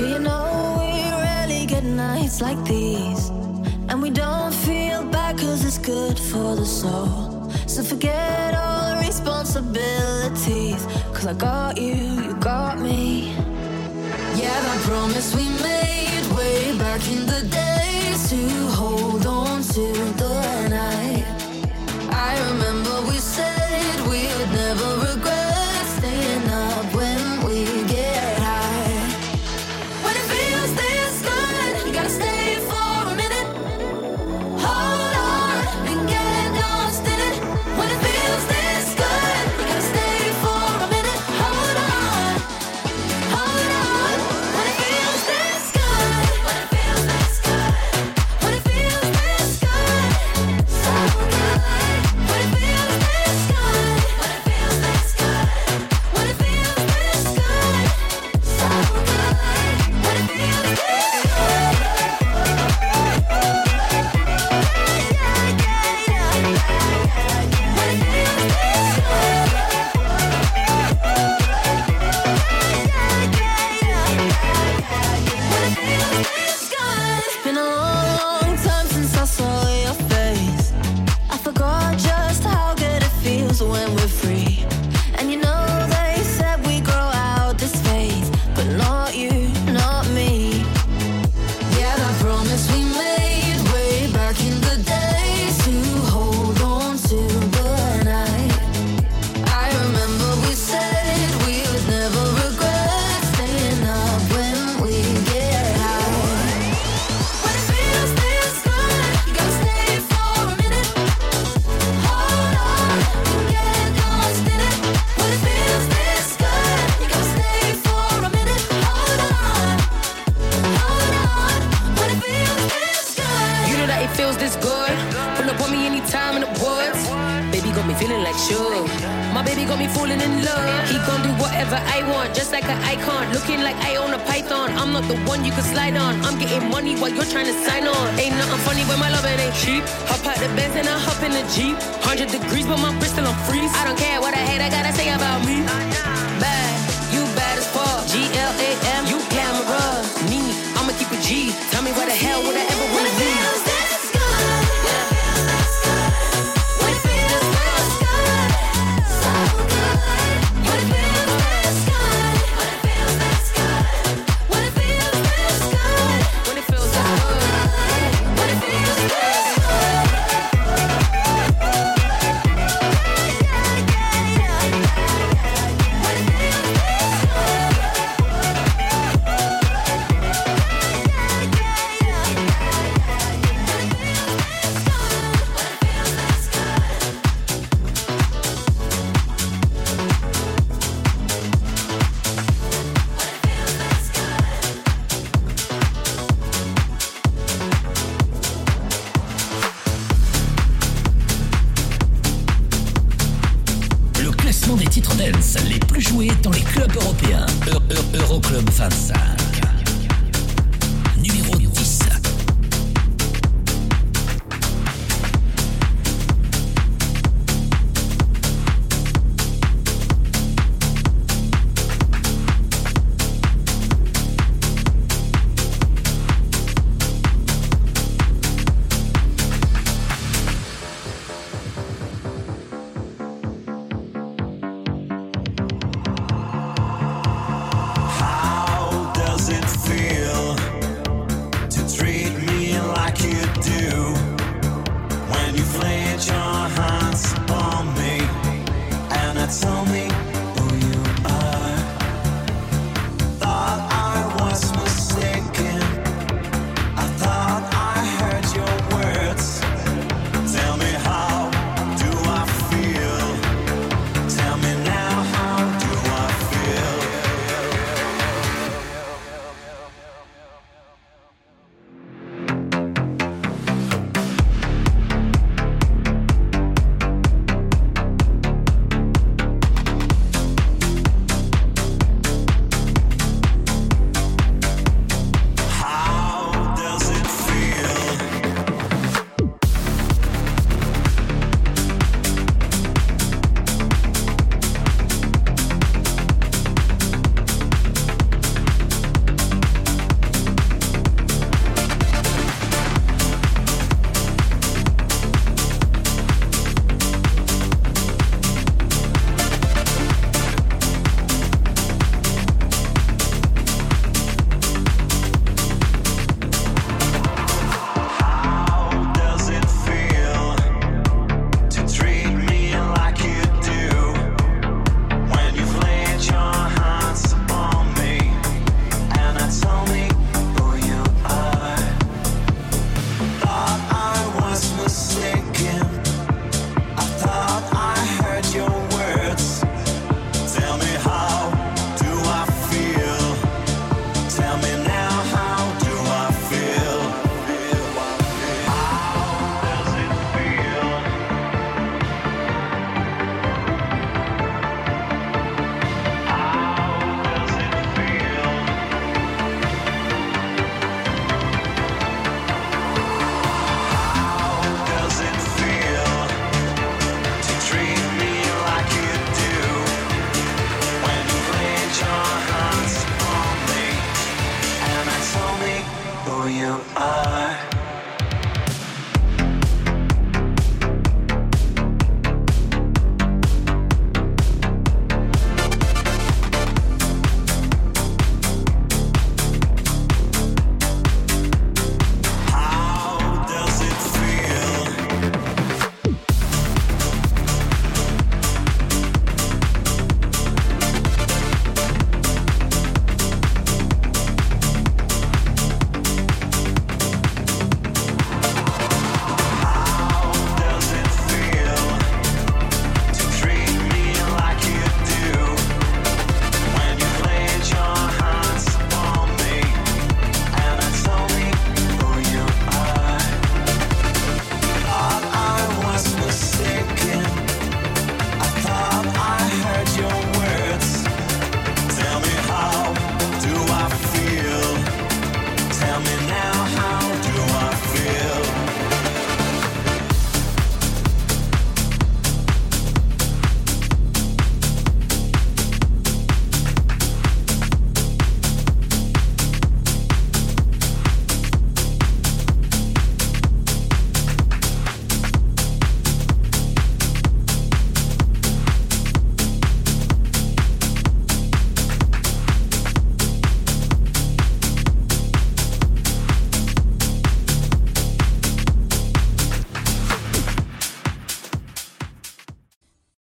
You 0.00 0.18
know 0.18 0.78
we 0.80 1.10
rarely 1.10 1.66
get 1.66 1.84
nights 1.84 2.40
like 2.40 2.56
these. 2.64 3.28
And 3.90 4.00
we 4.00 4.08
don't 4.08 4.54
feel 4.54 5.04
bad 5.04 5.36
cause 5.38 5.62
it's 5.62 5.76
good 5.76 6.18
for 6.18 6.56
the 6.56 6.64
soul. 6.64 7.50
So 7.66 7.82
forget 7.82 8.54
all 8.54 8.94
the 8.94 9.06
responsibilities. 9.06 10.86
Cause 11.12 11.26
I 11.26 11.34
got 11.34 11.76
you, 11.76 11.94
you 11.94 12.34
got 12.40 12.78
me. 12.80 13.34
Yeah, 14.40 14.58
that 14.64 14.80
promise 14.88 15.34
we 15.36 15.44
made 15.68 16.24
way 16.34 16.78
back 16.78 17.02
in 17.06 17.26
the 17.26 17.42
days 17.50 18.30
To 18.30 18.40
hold 18.80 19.26
on 19.26 19.62
to 19.74 19.86
the 20.22 20.68
night. 20.70 21.26
I 22.10 22.32
remember 22.48 23.02
we 23.02 23.18
said 23.18 24.00
we 24.08 24.22
would 24.36 24.52
never 24.64 25.09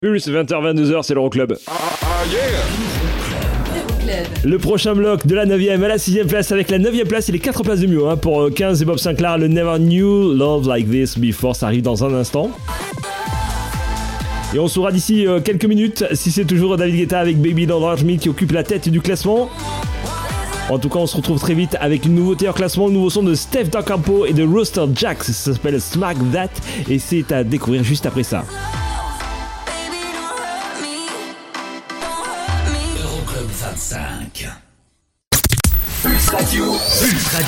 Pulse 0.04 0.28
20h-22h, 0.28 1.02
c'est 1.02 1.14
l'Euroclub. 1.14 1.52
Euroclub. 1.52 1.56
Le 4.44 4.58
prochain 4.58 4.94
bloc 4.94 5.26
de 5.26 5.34
la 5.34 5.46
9ème 5.46 5.82
à 5.82 5.88
la 5.88 5.96
6ème 5.96 6.26
place 6.26 6.52
avec 6.52 6.70
la 6.70 6.78
9ème 6.78 7.06
place 7.06 7.30
et 7.30 7.32
les 7.32 7.38
4 7.38 7.62
places 7.62 7.80
de 7.80 7.86
mieux 7.86 8.06
hein, 8.06 8.18
pour 8.18 8.42
euh, 8.42 8.50
15 8.50 8.82
et 8.82 8.84
Bob 8.84 8.98
Sinclair. 8.98 9.38
Le 9.38 9.48
Never 9.48 9.78
Knew 9.78 10.34
Love 10.34 10.68
Like 10.68 10.90
This 10.90 11.16
Before, 11.16 11.56
ça 11.56 11.68
arrive 11.68 11.80
dans 11.80 12.04
un 12.04 12.12
instant. 12.12 12.50
Et 14.54 14.58
on 14.58 14.68
saura 14.68 14.92
d'ici 14.92 15.26
euh, 15.26 15.40
quelques 15.40 15.64
minutes 15.64 16.04
si 16.12 16.30
c'est 16.30 16.44
toujours 16.44 16.76
David 16.76 16.96
Guetta 16.96 17.20
avec 17.20 17.40
Baby 17.40 17.66
Don't 17.66 18.04
Me 18.04 18.18
qui 18.18 18.28
occupe 18.28 18.52
la 18.52 18.62
tête 18.62 18.90
du 18.90 19.00
classement. 19.00 19.48
En 20.68 20.78
tout 20.78 20.90
cas, 20.90 20.98
on 20.98 21.06
se 21.06 21.16
retrouve 21.16 21.40
très 21.40 21.54
vite 21.54 21.78
avec 21.80 22.04
une 22.04 22.14
nouveauté 22.14 22.46
en 22.46 22.52
classement, 22.52 22.88
le 22.88 22.92
nouveau 22.92 23.08
son 23.08 23.22
de 23.22 23.34
Steph 23.34 23.70
Campo 23.86 24.26
et 24.26 24.34
de 24.34 24.44
Rooster 24.44 24.84
Jacks. 24.94 25.22
Ça 25.22 25.54
s'appelle 25.54 25.80
Smack 25.80 26.18
That 26.30 26.50
et 26.90 26.98
c'est 26.98 27.32
à 27.32 27.42
découvrir 27.42 27.82
juste 27.82 28.04
après 28.04 28.22
ça. 28.22 28.44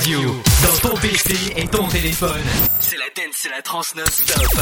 Radio. 0.07 0.41
Dans 0.63 0.89
ton 0.91 0.97
PC 0.99 1.35
et 1.57 1.67
ton 1.67 1.89
téléphone. 1.89 2.41
C'est 2.79 2.97
la 2.97 3.07
dance, 3.07 3.35
c'est 3.35 3.49
la 3.49 3.61
trans 3.61 3.83
non-stop. 3.97 4.61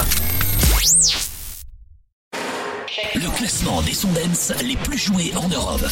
Le 3.15 3.37
classement 3.37 3.83
des 3.83 3.93
sons 3.93 4.09
dance 4.13 4.53
les 4.63 4.75
plus 4.77 4.97
joués 4.97 5.33
en 5.37 5.47
Europe. 5.49 5.83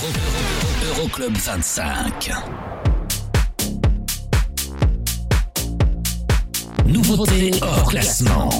Euro- 0.00 0.12
Euro- 0.90 1.00
Euroclub 1.02 1.36
25. 1.36 2.32
Nouveauté 6.86 7.52
hors 7.62 7.88
classement. 7.88 8.50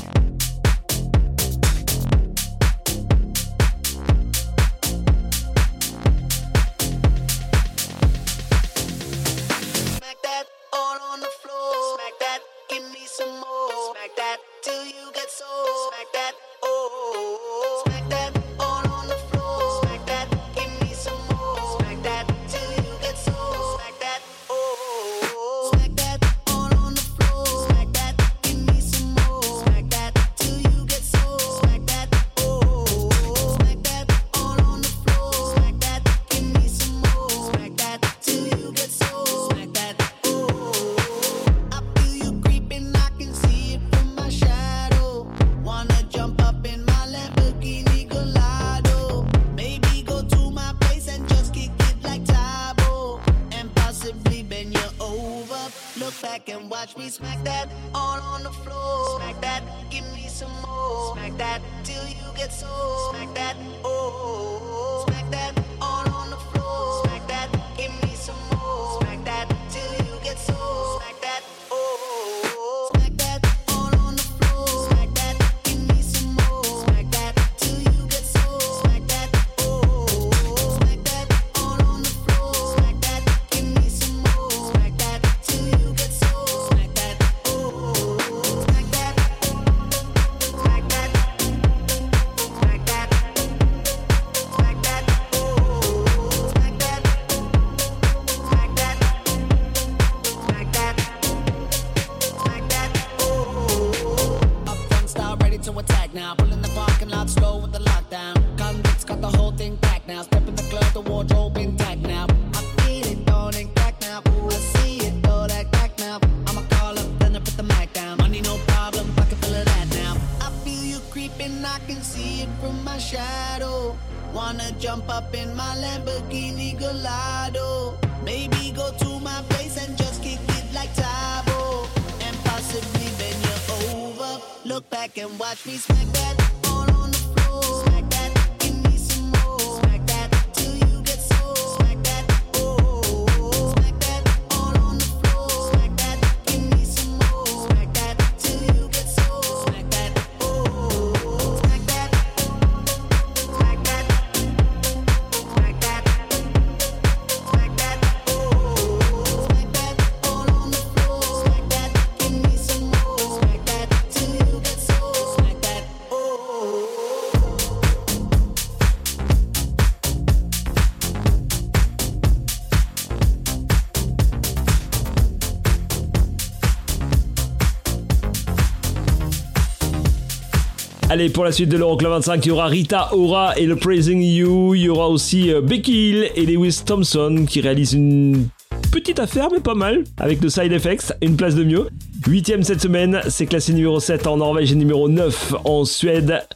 Allez, 181.13 181.29
pour 181.29 181.45
la 181.45 181.53
suite 181.53 181.69
de 181.69 181.77
l'Euroclub 181.77 182.11
25, 182.11 182.43
il 182.43 182.49
y 182.49 182.51
aura 182.53 182.69
Rita 182.69 183.11
Ora 183.13 183.53
et 183.59 183.67
le 183.67 183.77
Praising 183.77 184.23
You. 184.23 184.75
Il 184.75 184.81
y 184.81 184.89
aura 184.89 185.11
aussi 185.11 185.53
euh, 185.53 185.61
Becky 185.61 186.09
Hill 186.09 186.31
et 186.37 186.47
Lewis 186.47 186.81
Thompson 186.87 187.45
qui 187.47 187.61
réalisent 187.61 187.93
une 187.93 188.49
petite 188.91 189.19
affaire, 189.19 189.51
mais 189.53 189.61
pas 189.61 189.75
mal, 189.75 190.05
avec 190.17 190.41
le 190.41 190.49
Side 190.49 190.73
Effects, 190.73 191.13
une 191.21 191.37
place 191.37 191.55
de 191.55 191.65
mieux. 191.65 191.91
Huitième 192.27 192.63
cette 192.63 192.81
semaine, 192.81 193.21
c'est 193.29 193.45
classé 193.45 193.75
numéro 193.75 194.01
7 194.01 194.27
en 194.27 194.39
Norvège 194.39 194.73
et 194.73 194.75
numéro 194.75 195.07
9 195.07 195.57
en 195.65 195.85
Suède. 195.85 196.47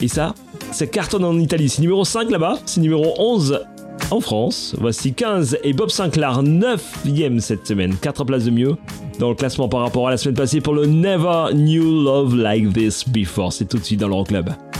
Et 0.00 0.08
ça, 0.08 0.34
c'est 0.70 0.88
cartonne 0.88 1.26
en 1.26 1.38
Italie. 1.38 1.68
C'est 1.68 1.82
numéro 1.82 2.06
5 2.06 2.30
là-bas, 2.30 2.60
c'est 2.64 2.80
numéro 2.80 3.12
11 3.18 3.60
en 4.12 4.20
France. 4.20 4.76
Voici 4.78 5.14
15 5.14 5.58
et 5.64 5.72
Bob 5.72 5.90
Sinclair 5.90 6.42
9ème 6.42 7.40
cette 7.40 7.66
semaine, 7.66 7.96
4 7.96 8.24
places 8.24 8.44
de 8.44 8.50
mieux 8.50 8.76
dans 9.18 9.28
le 9.28 9.34
classement 9.34 9.68
par 9.68 9.80
rapport 9.80 10.08
à 10.08 10.10
la 10.10 10.16
semaine 10.16 10.36
passée 10.36 10.60
pour 10.60 10.74
le 10.74 10.86
Never 10.86 11.52
Knew 11.52 12.04
Love 12.04 12.36
Like 12.36 12.72
This 12.72 13.08
Before. 13.08 13.52
C'est 13.52 13.66
tout 13.66 13.78
de 13.78 13.84
suite 13.84 14.00
dans 14.00 14.08
l'Euroclub. 14.08 14.50
Never 14.50 14.71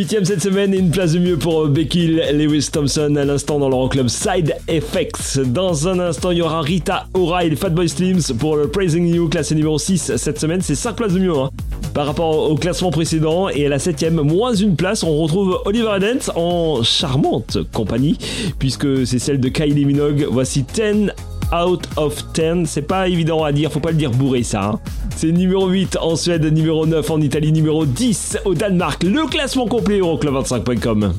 Huitième 0.00 0.24
cette 0.24 0.40
semaine 0.40 0.72
et 0.72 0.78
une 0.78 0.90
place 0.90 1.12
de 1.12 1.18
mieux 1.18 1.36
pour 1.36 1.64
euh, 1.64 1.68
Becky 1.68 2.06
Lewis 2.06 2.70
Thompson 2.72 3.16
à 3.16 3.24
l'instant 3.26 3.58
dans 3.58 3.68
leur 3.68 3.86
club 3.90 4.08
Side 4.08 4.56
Effects. 4.66 5.38
Dans 5.44 5.88
un 5.88 5.98
instant, 5.98 6.30
il 6.30 6.38
y 6.38 6.40
aura 6.40 6.62
Rita 6.62 7.06
Ora 7.12 7.44
et 7.44 7.50
les 7.50 7.56
Fatboy 7.56 7.86
Slims 7.86 8.34
pour 8.38 8.56
le 8.56 8.68
Praising 8.68 9.06
You, 9.06 9.28
classé 9.28 9.54
numéro 9.54 9.78
6 9.78 10.16
cette 10.16 10.40
semaine. 10.40 10.62
C'est 10.62 10.74
5 10.74 10.96
places 10.96 11.12
de 11.12 11.18
mieux 11.18 11.36
hein, 11.36 11.50
par 11.92 12.06
rapport 12.06 12.50
au 12.50 12.54
classement 12.54 12.90
précédent. 12.90 13.50
Et 13.50 13.66
à 13.66 13.68
la 13.68 13.78
septième, 13.78 14.22
moins 14.22 14.54
une 14.54 14.74
place, 14.74 15.02
on 15.02 15.18
retrouve 15.18 15.60
Oliver 15.66 15.98
Dance 16.00 16.30
en 16.34 16.82
charmante 16.82 17.58
compagnie, 17.70 18.16
puisque 18.58 19.06
c'est 19.06 19.18
celle 19.18 19.38
de 19.38 19.50
Kylie 19.50 19.84
Minogue. 19.84 20.26
Voici 20.30 20.62
10 20.62 21.12
out 21.52 21.86
of 21.96 22.24
10. 22.32 22.66
C'est 22.66 22.82
pas 22.82 23.08
évident 23.08 23.44
à 23.44 23.52
dire, 23.52 23.70
faut 23.72 23.80
pas 23.80 23.90
le 23.90 23.96
dire 23.96 24.10
bourré 24.10 24.42
ça. 24.42 24.64
Hein. 24.64 24.80
C'est 25.16 25.32
numéro 25.32 25.68
8 25.68 25.98
en 26.00 26.16
Suède, 26.16 26.44
numéro 26.44 26.86
9 26.86 27.10
en 27.10 27.20
Italie, 27.20 27.52
numéro 27.52 27.84
10 27.84 28.38
au 28.44 28.54
Danemark. 28.54 29.02
Le 29.02 29.26
classement 29.26 29.66
complet 29.66 30.00
Euroclub25.com. 30.00 31.12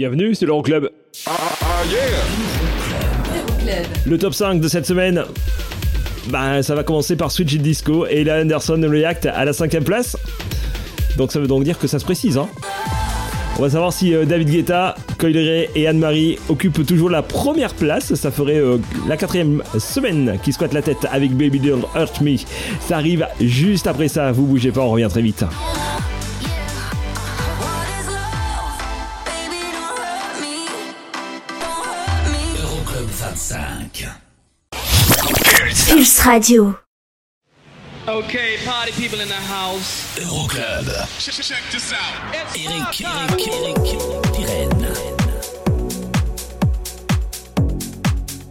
Bienvenue, 0.00 0.32
c'est 0.32 0.46
l'Euroclub. 0.46 0.90
Le 4.06 4.16
top 4.16 4.32
5 4.32 4.60
de 4.60 4.68
cette 4.68 4.86
semaine, 4.86 5.24
bah, 6.30 6.62
ça 6.62 6.76
va 6.76 6.84
commencer 6.84 7.16
par 7.16 7.32
Switch 7.32 7.54
It 7.54 7.62
Disco 7.62 8.06
et 8.06 8.22
la 8.22 8.40
Anderson 8.40 8.80
React 8.88 9.26
à 9.26 9.44
la 9.44 9.52
cinquième 9.52 9.82
place. 9.82 10.16
Donc 11.16 11.32
ça 11.32 11.40
veut 11.40 11.48
donc 11.48 11.64
dire 11.64 11.80
que 11.80 11.88
ça 11.88 11.98
se 11.98 12.04
précise. 12.04 12.38
Hein. 12.38 12.48
On 13.58 13.62
va 13.62 13.70
savoir 13.70 13.92
si 13.92 14.14
euh, 14.14 14.24
David 14.24 14.50
Guetta, 14.50 14.94
Coil 15.18 15.36
et 15.36 15.88
Anne-Marie 15.88 16.38
occupent 16.48 16.86
toujours 16.86 17.10
la 17.10 17.22
première 17.22 17.74
place. 17.74 18.14
Ça 18.14 18.30
ferait 18.30 18.60
euh, 18.60 18.78
la 19.08 19.16
quatrième 19.16 19.64
semaine 19.80 20.38
qui 20.44 20.52
squatte 20.52 20.74
la 20.74 20.82
tête 20.82 21.08
avec 21.10 21.32
Baby 21.32 21.58
Don't 21.58 21.82
Hurt 21.96 22.20
Me. 22.20 22.36
Ça 22.78 22.98
arrive 22.98 23.26
juste 23.40 23.88
après 23.88 24.06
ça. 24.06 24.30
Vous 24.30 24.46
bougez 24.46 24.70
pas, 24.70 24.82
on 24.82 24.90
revient 24.90 25.08
très 25.10 25.22
vite. 25.22 25.44
Radio. 36.26 36.78
Okay, 38.06 38.56
party 38.64 38.92
people 38.92 39.20
in 39.20 39.28
the 39.28 39.34
house. 39.34 40.18
Euroclub. 40.18 40.86
Check, 41.18 41.34
check 41.34 41.62
this 41.70 41.92
out. 41.92 42.34
Eric, 42.34 43.00
Eric, 43.04 43.48
Eric, 43.48 43.76
Pirenne. 44.32 44.94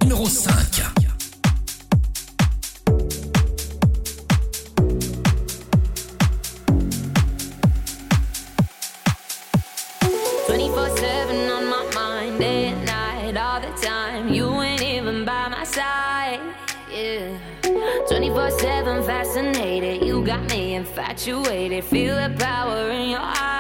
Numéro 0.01 0.25
5. 0.25 0.96
Infatuated. 20.97 21.83
Feel 21.83 22.15
the 22.15 22.35
power 22.37 22.89
in 22.89 23.09
your 23.11 23.19
eyes. 23.21 23.56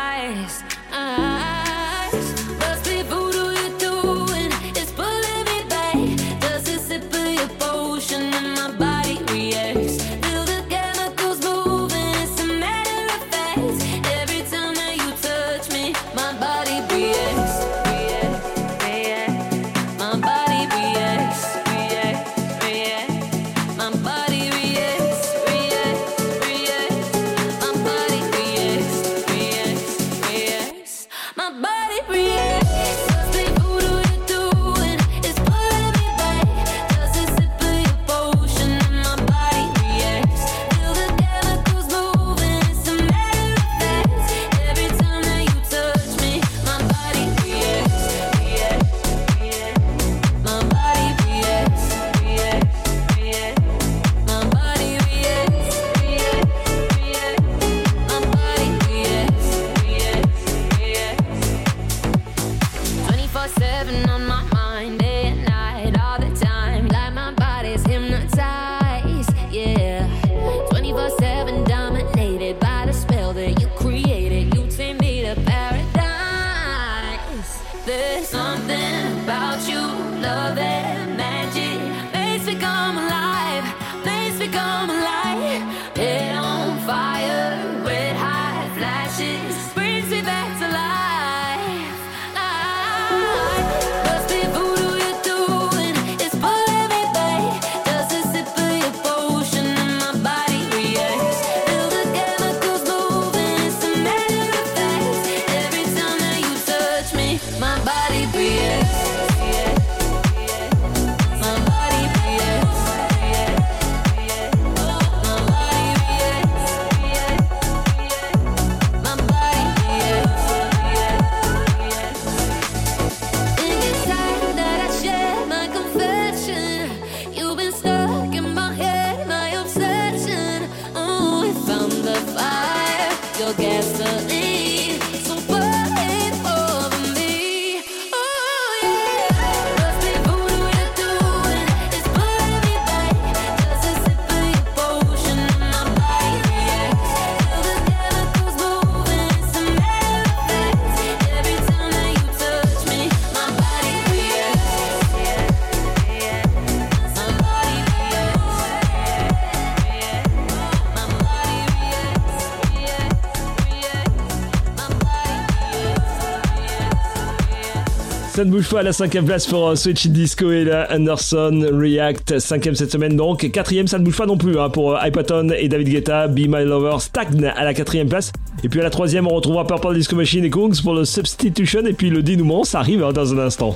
Ça 168.37 168.45
ne 168.45 168.51
bouge 168.51 168.69
pas 168.69 168.81
à 168.81 168.83
la 168.83 168.93
cinquième 168.93 169.25
place 169.25 169.47
pour 169.47 169.67
euh, 169.67 169.75
Switch 169.75 170.05
It 170.05 170.13
Disco 170.13 170.51
et 170.51 170.63
la 170.63 170.93
Anderson 170.93 171.71
React. 171.73 172.37
Cinquième 172.37 172.75
cette 172.75 172.91
semaine 172.91 173.15
donc. 173.15 173.49
Quatrième, 173.49 173.87
ça 173.87 173.97
ne 173.97 174.03
bouge 174.03 174.15
pas 174.15 174.27
non 174.27 174.37
plus 174.37 174.59
hein, 174.59 174.69
pour 174.69 174.95
euh, 174.95 174.99
Hypaton 175.03 175.49
et 175.57 175.67
David 175.67 175.89
Guetta. 175.89 176.27
Be 176.27 176.41
My 176.41 176.63
Lover 176.63 176.99
stagne 176.99 177.45
à 177.45 177.63
la 177.63 177.73
quatrième 177.73 178.09
place. 178.09 178.31
Et 178.63 178.69
puis 178.69 178.79
à 178.79 178.83
la 178.83 178.91
troisième, 178.91 179.25
on 179.25 179.33
retrouvera 179.33 179.65
Purple 179.65 179.95
Disco 179.95 180.15
Machine 180.15 180.45
et 180.45 180.51
Kungs 180.51 180.79
pour 180.83 180.93
le 180.93 181.03
Substitution. 181.03 181.83
Et 181.87 181.93
puis 181.93 182.11
le 182.11 182.21
dénouement, 182.21 182.63
ça 182.63 182.77
arrive 182.77 183.03
hein, 183.03 183.11
dans 183.11 183.33
un 183.33 183.39
instant. 183.39 183.75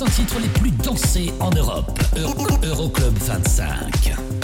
500 0.00 0.06
titres 0.16 0.40
les 0.40 0.48
plus 0.48 0.70
dansés 0.70 1.30
en 1.40 1.50
Europe. 1.50 1.98
Euroclub 2.62 3.18
25. 3.18 4.39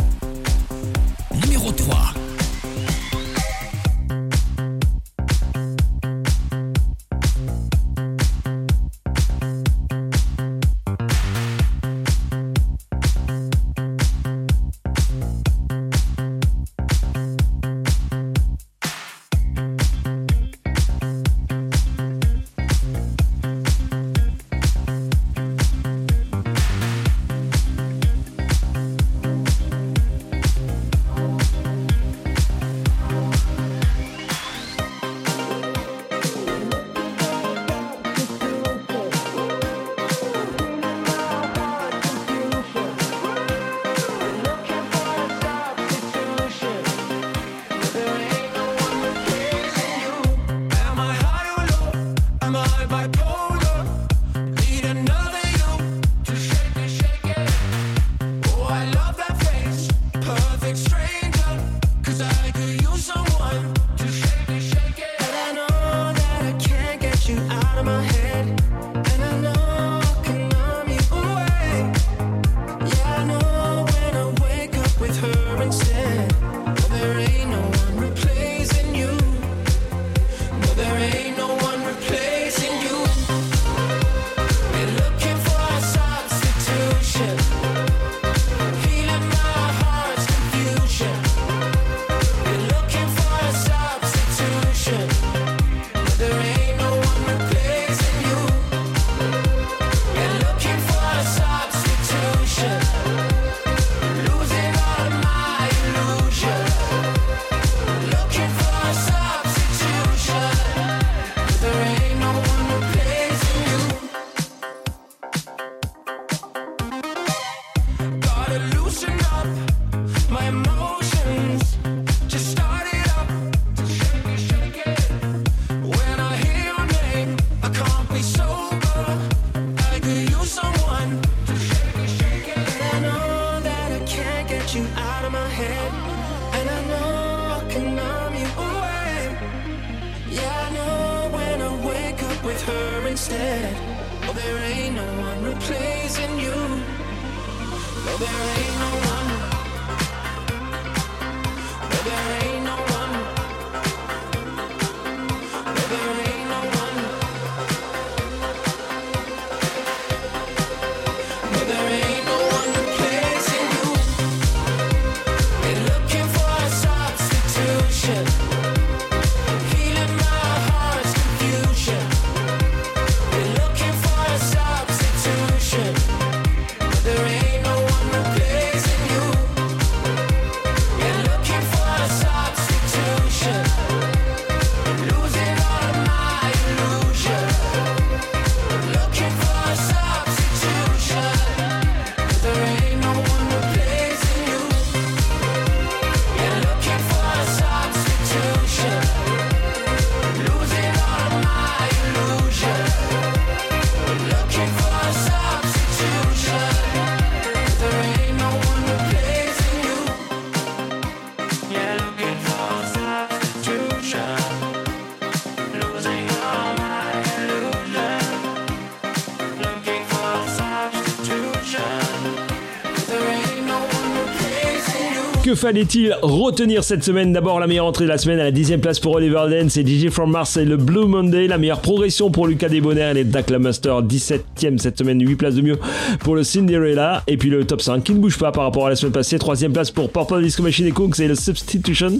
Que 225.46 225.54
fallait-il 225.54 226.12
retenir 226.22 226.82
cette 226.82 227.04
semaine 227.04 227.32
D'abord, 227.32 227.60
la 227.60 227.68
meilleure 227.68 227.86
entrée 227.86 228.02
de 228.02 228.08
la 228.08 228.18
semaine 228.18 228.40
à 228.40 228.42
la 228.42 228.50
10 228.50 228.78
place 228.82 228.98
pour 228.98 229.14
Oliver 229.14 229.44
Dance 229.48 229.76
et 229.76 229.86
DJ 229.86 230.08
from 230.10 230.32
Mars 230.32 230.56
et 230.56 230.64
le 230.64 230.76
Blue 230.76 231.06
Monday. 231.06 231.46
La 231.46 231.56
meilleure 231.56 231.82
progression 231.82 232.32
pour 232.32 232.48
Lucas 232.48 232.68
Desbonnaire 232.68 233.12
et 233.12 233.14
les 233.14 233.22
Dakla 233.22 233.60
Master, 233.60 234.02
17ème 234.02 234.78
cette 234.78 234.98
semaine, 234.98 235.24
8 235.24 235.36
places 235.36 235.54
de 235.54 235.62
mieux 235.62 235.78
pour 236.18 236.34
le 236.34 236.42
Cinderella. 236.42 237.22
Et 237.28 237.36
puis 237.36 237.48
le 237.48 237.64
top 237.64 237.80
5 237.80 238.02
qui 238.02 238.12
ne 238.12 238.18
bouge 238.18 238.38
pas 238.38 238.50
par 238.50 238.64
rapport 238.64 238.86
à 238.86 238.90
la 238.90 238.96
semaine 238.96 239.12
passée. 239.12 239.38
Troisième 239.38 239.72
place 239.72 239.92
pour 239.92 240.10
Purple 240.10 240.42
Disco 240.42 240.64
Machine 240.64 240.88
et 240.88 240.90
Cooks 240.90 241.20
et 241.20 241.28
le 241.28 241.36
Substitution. 241.36 242.18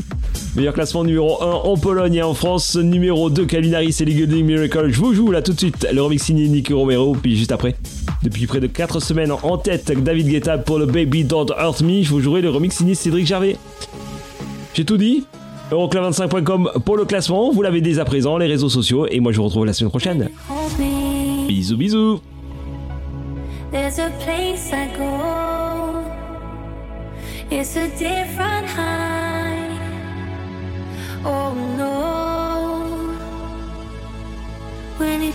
Meilleur 0.55 0.75
classement 0.75 1.03
numéro 1.03 1.43
1 1.43 1.47
en 1.47 1.77
Pologne 1.77 2.15
et 2.15 2.23
en 2.23 2.33
France. 2.33 2.77
Numéro 2.77 3.29
2, 3.29 3.45
Calvin 3.47 3.73
Harris 3.73 3.97
et 3.99 4.05
les 4.05 4.15
Golden 4.15 4.45
Miracle. 4.45 4.89
Je 4.93 5.01
vous 5.01 5.15
joue 5.15 5.33
là 5.33 5.43
tout 5.43 5.53
de 5.53 5.59
suite 5.59 5.85
le 5.93 6.01
remix 6.01 6.23
signé 6.23 6.47
Nicky 6.47 6.73
Romero. 6.73 7.17
Puis 7.21 7.37
juste 7.37 7.51
après, 7.51 7.75
depuis 8.23 8.47
près 8.47 8.61
de 8.61 8.69
4 8.69 9.01
semaines 9.01 9.33
en 9.33 9.59
tête, 9.59 9.91
David 10.01 10.29
Guetta 10.29 10.59
pour 10.59 10.79
le 10.79 10.87
Baby 10.87 11.25
Don't 11.25 11.49
Hurt 11.59 11.81
Me. 11.83 12.05
Je 12.05 12.11
vous 12.11 12.21
jouerai 12.21 12.41
le 12.41 12.51
remix 12.51 12.77
signé 12.77 12.95
Cédric 12.95 13.16
Gervais. 13.25 13.57
J'ai 14.75 14.85
tout 14.85 14.97
dit 14.97 15.25
Euroclub25.com 15.71 16.73
pour 16.85 16.97
le 16.97 17.05
classement. 17.05 17.51
Vous 17.51 17.63
l'avez 17.63 17.81
dès 17.81 17.99
à 17.99 18.05
présent, 18.05 18.37
les 18.37 18.47
réseaux 18.47 18.69
sociaux. 18.69 19.07
Et 19.11 19.21
moi, 19.21 19.33
je 19.33 19.39
vous 19.39 19.45
retrouve 19.45 19.65
la 19.65 19.73
semaine 19.73 19.91
prochaine. 19.91 20.29
Bisous, 21.49 21.77
bisous. 21.77 22.21
Oh 31.29 31.53
no. 31.77 32.17
When 34.99 35.21
me, 35.21 35.33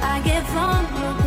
I 0.00 0.20
get 0.24 1.23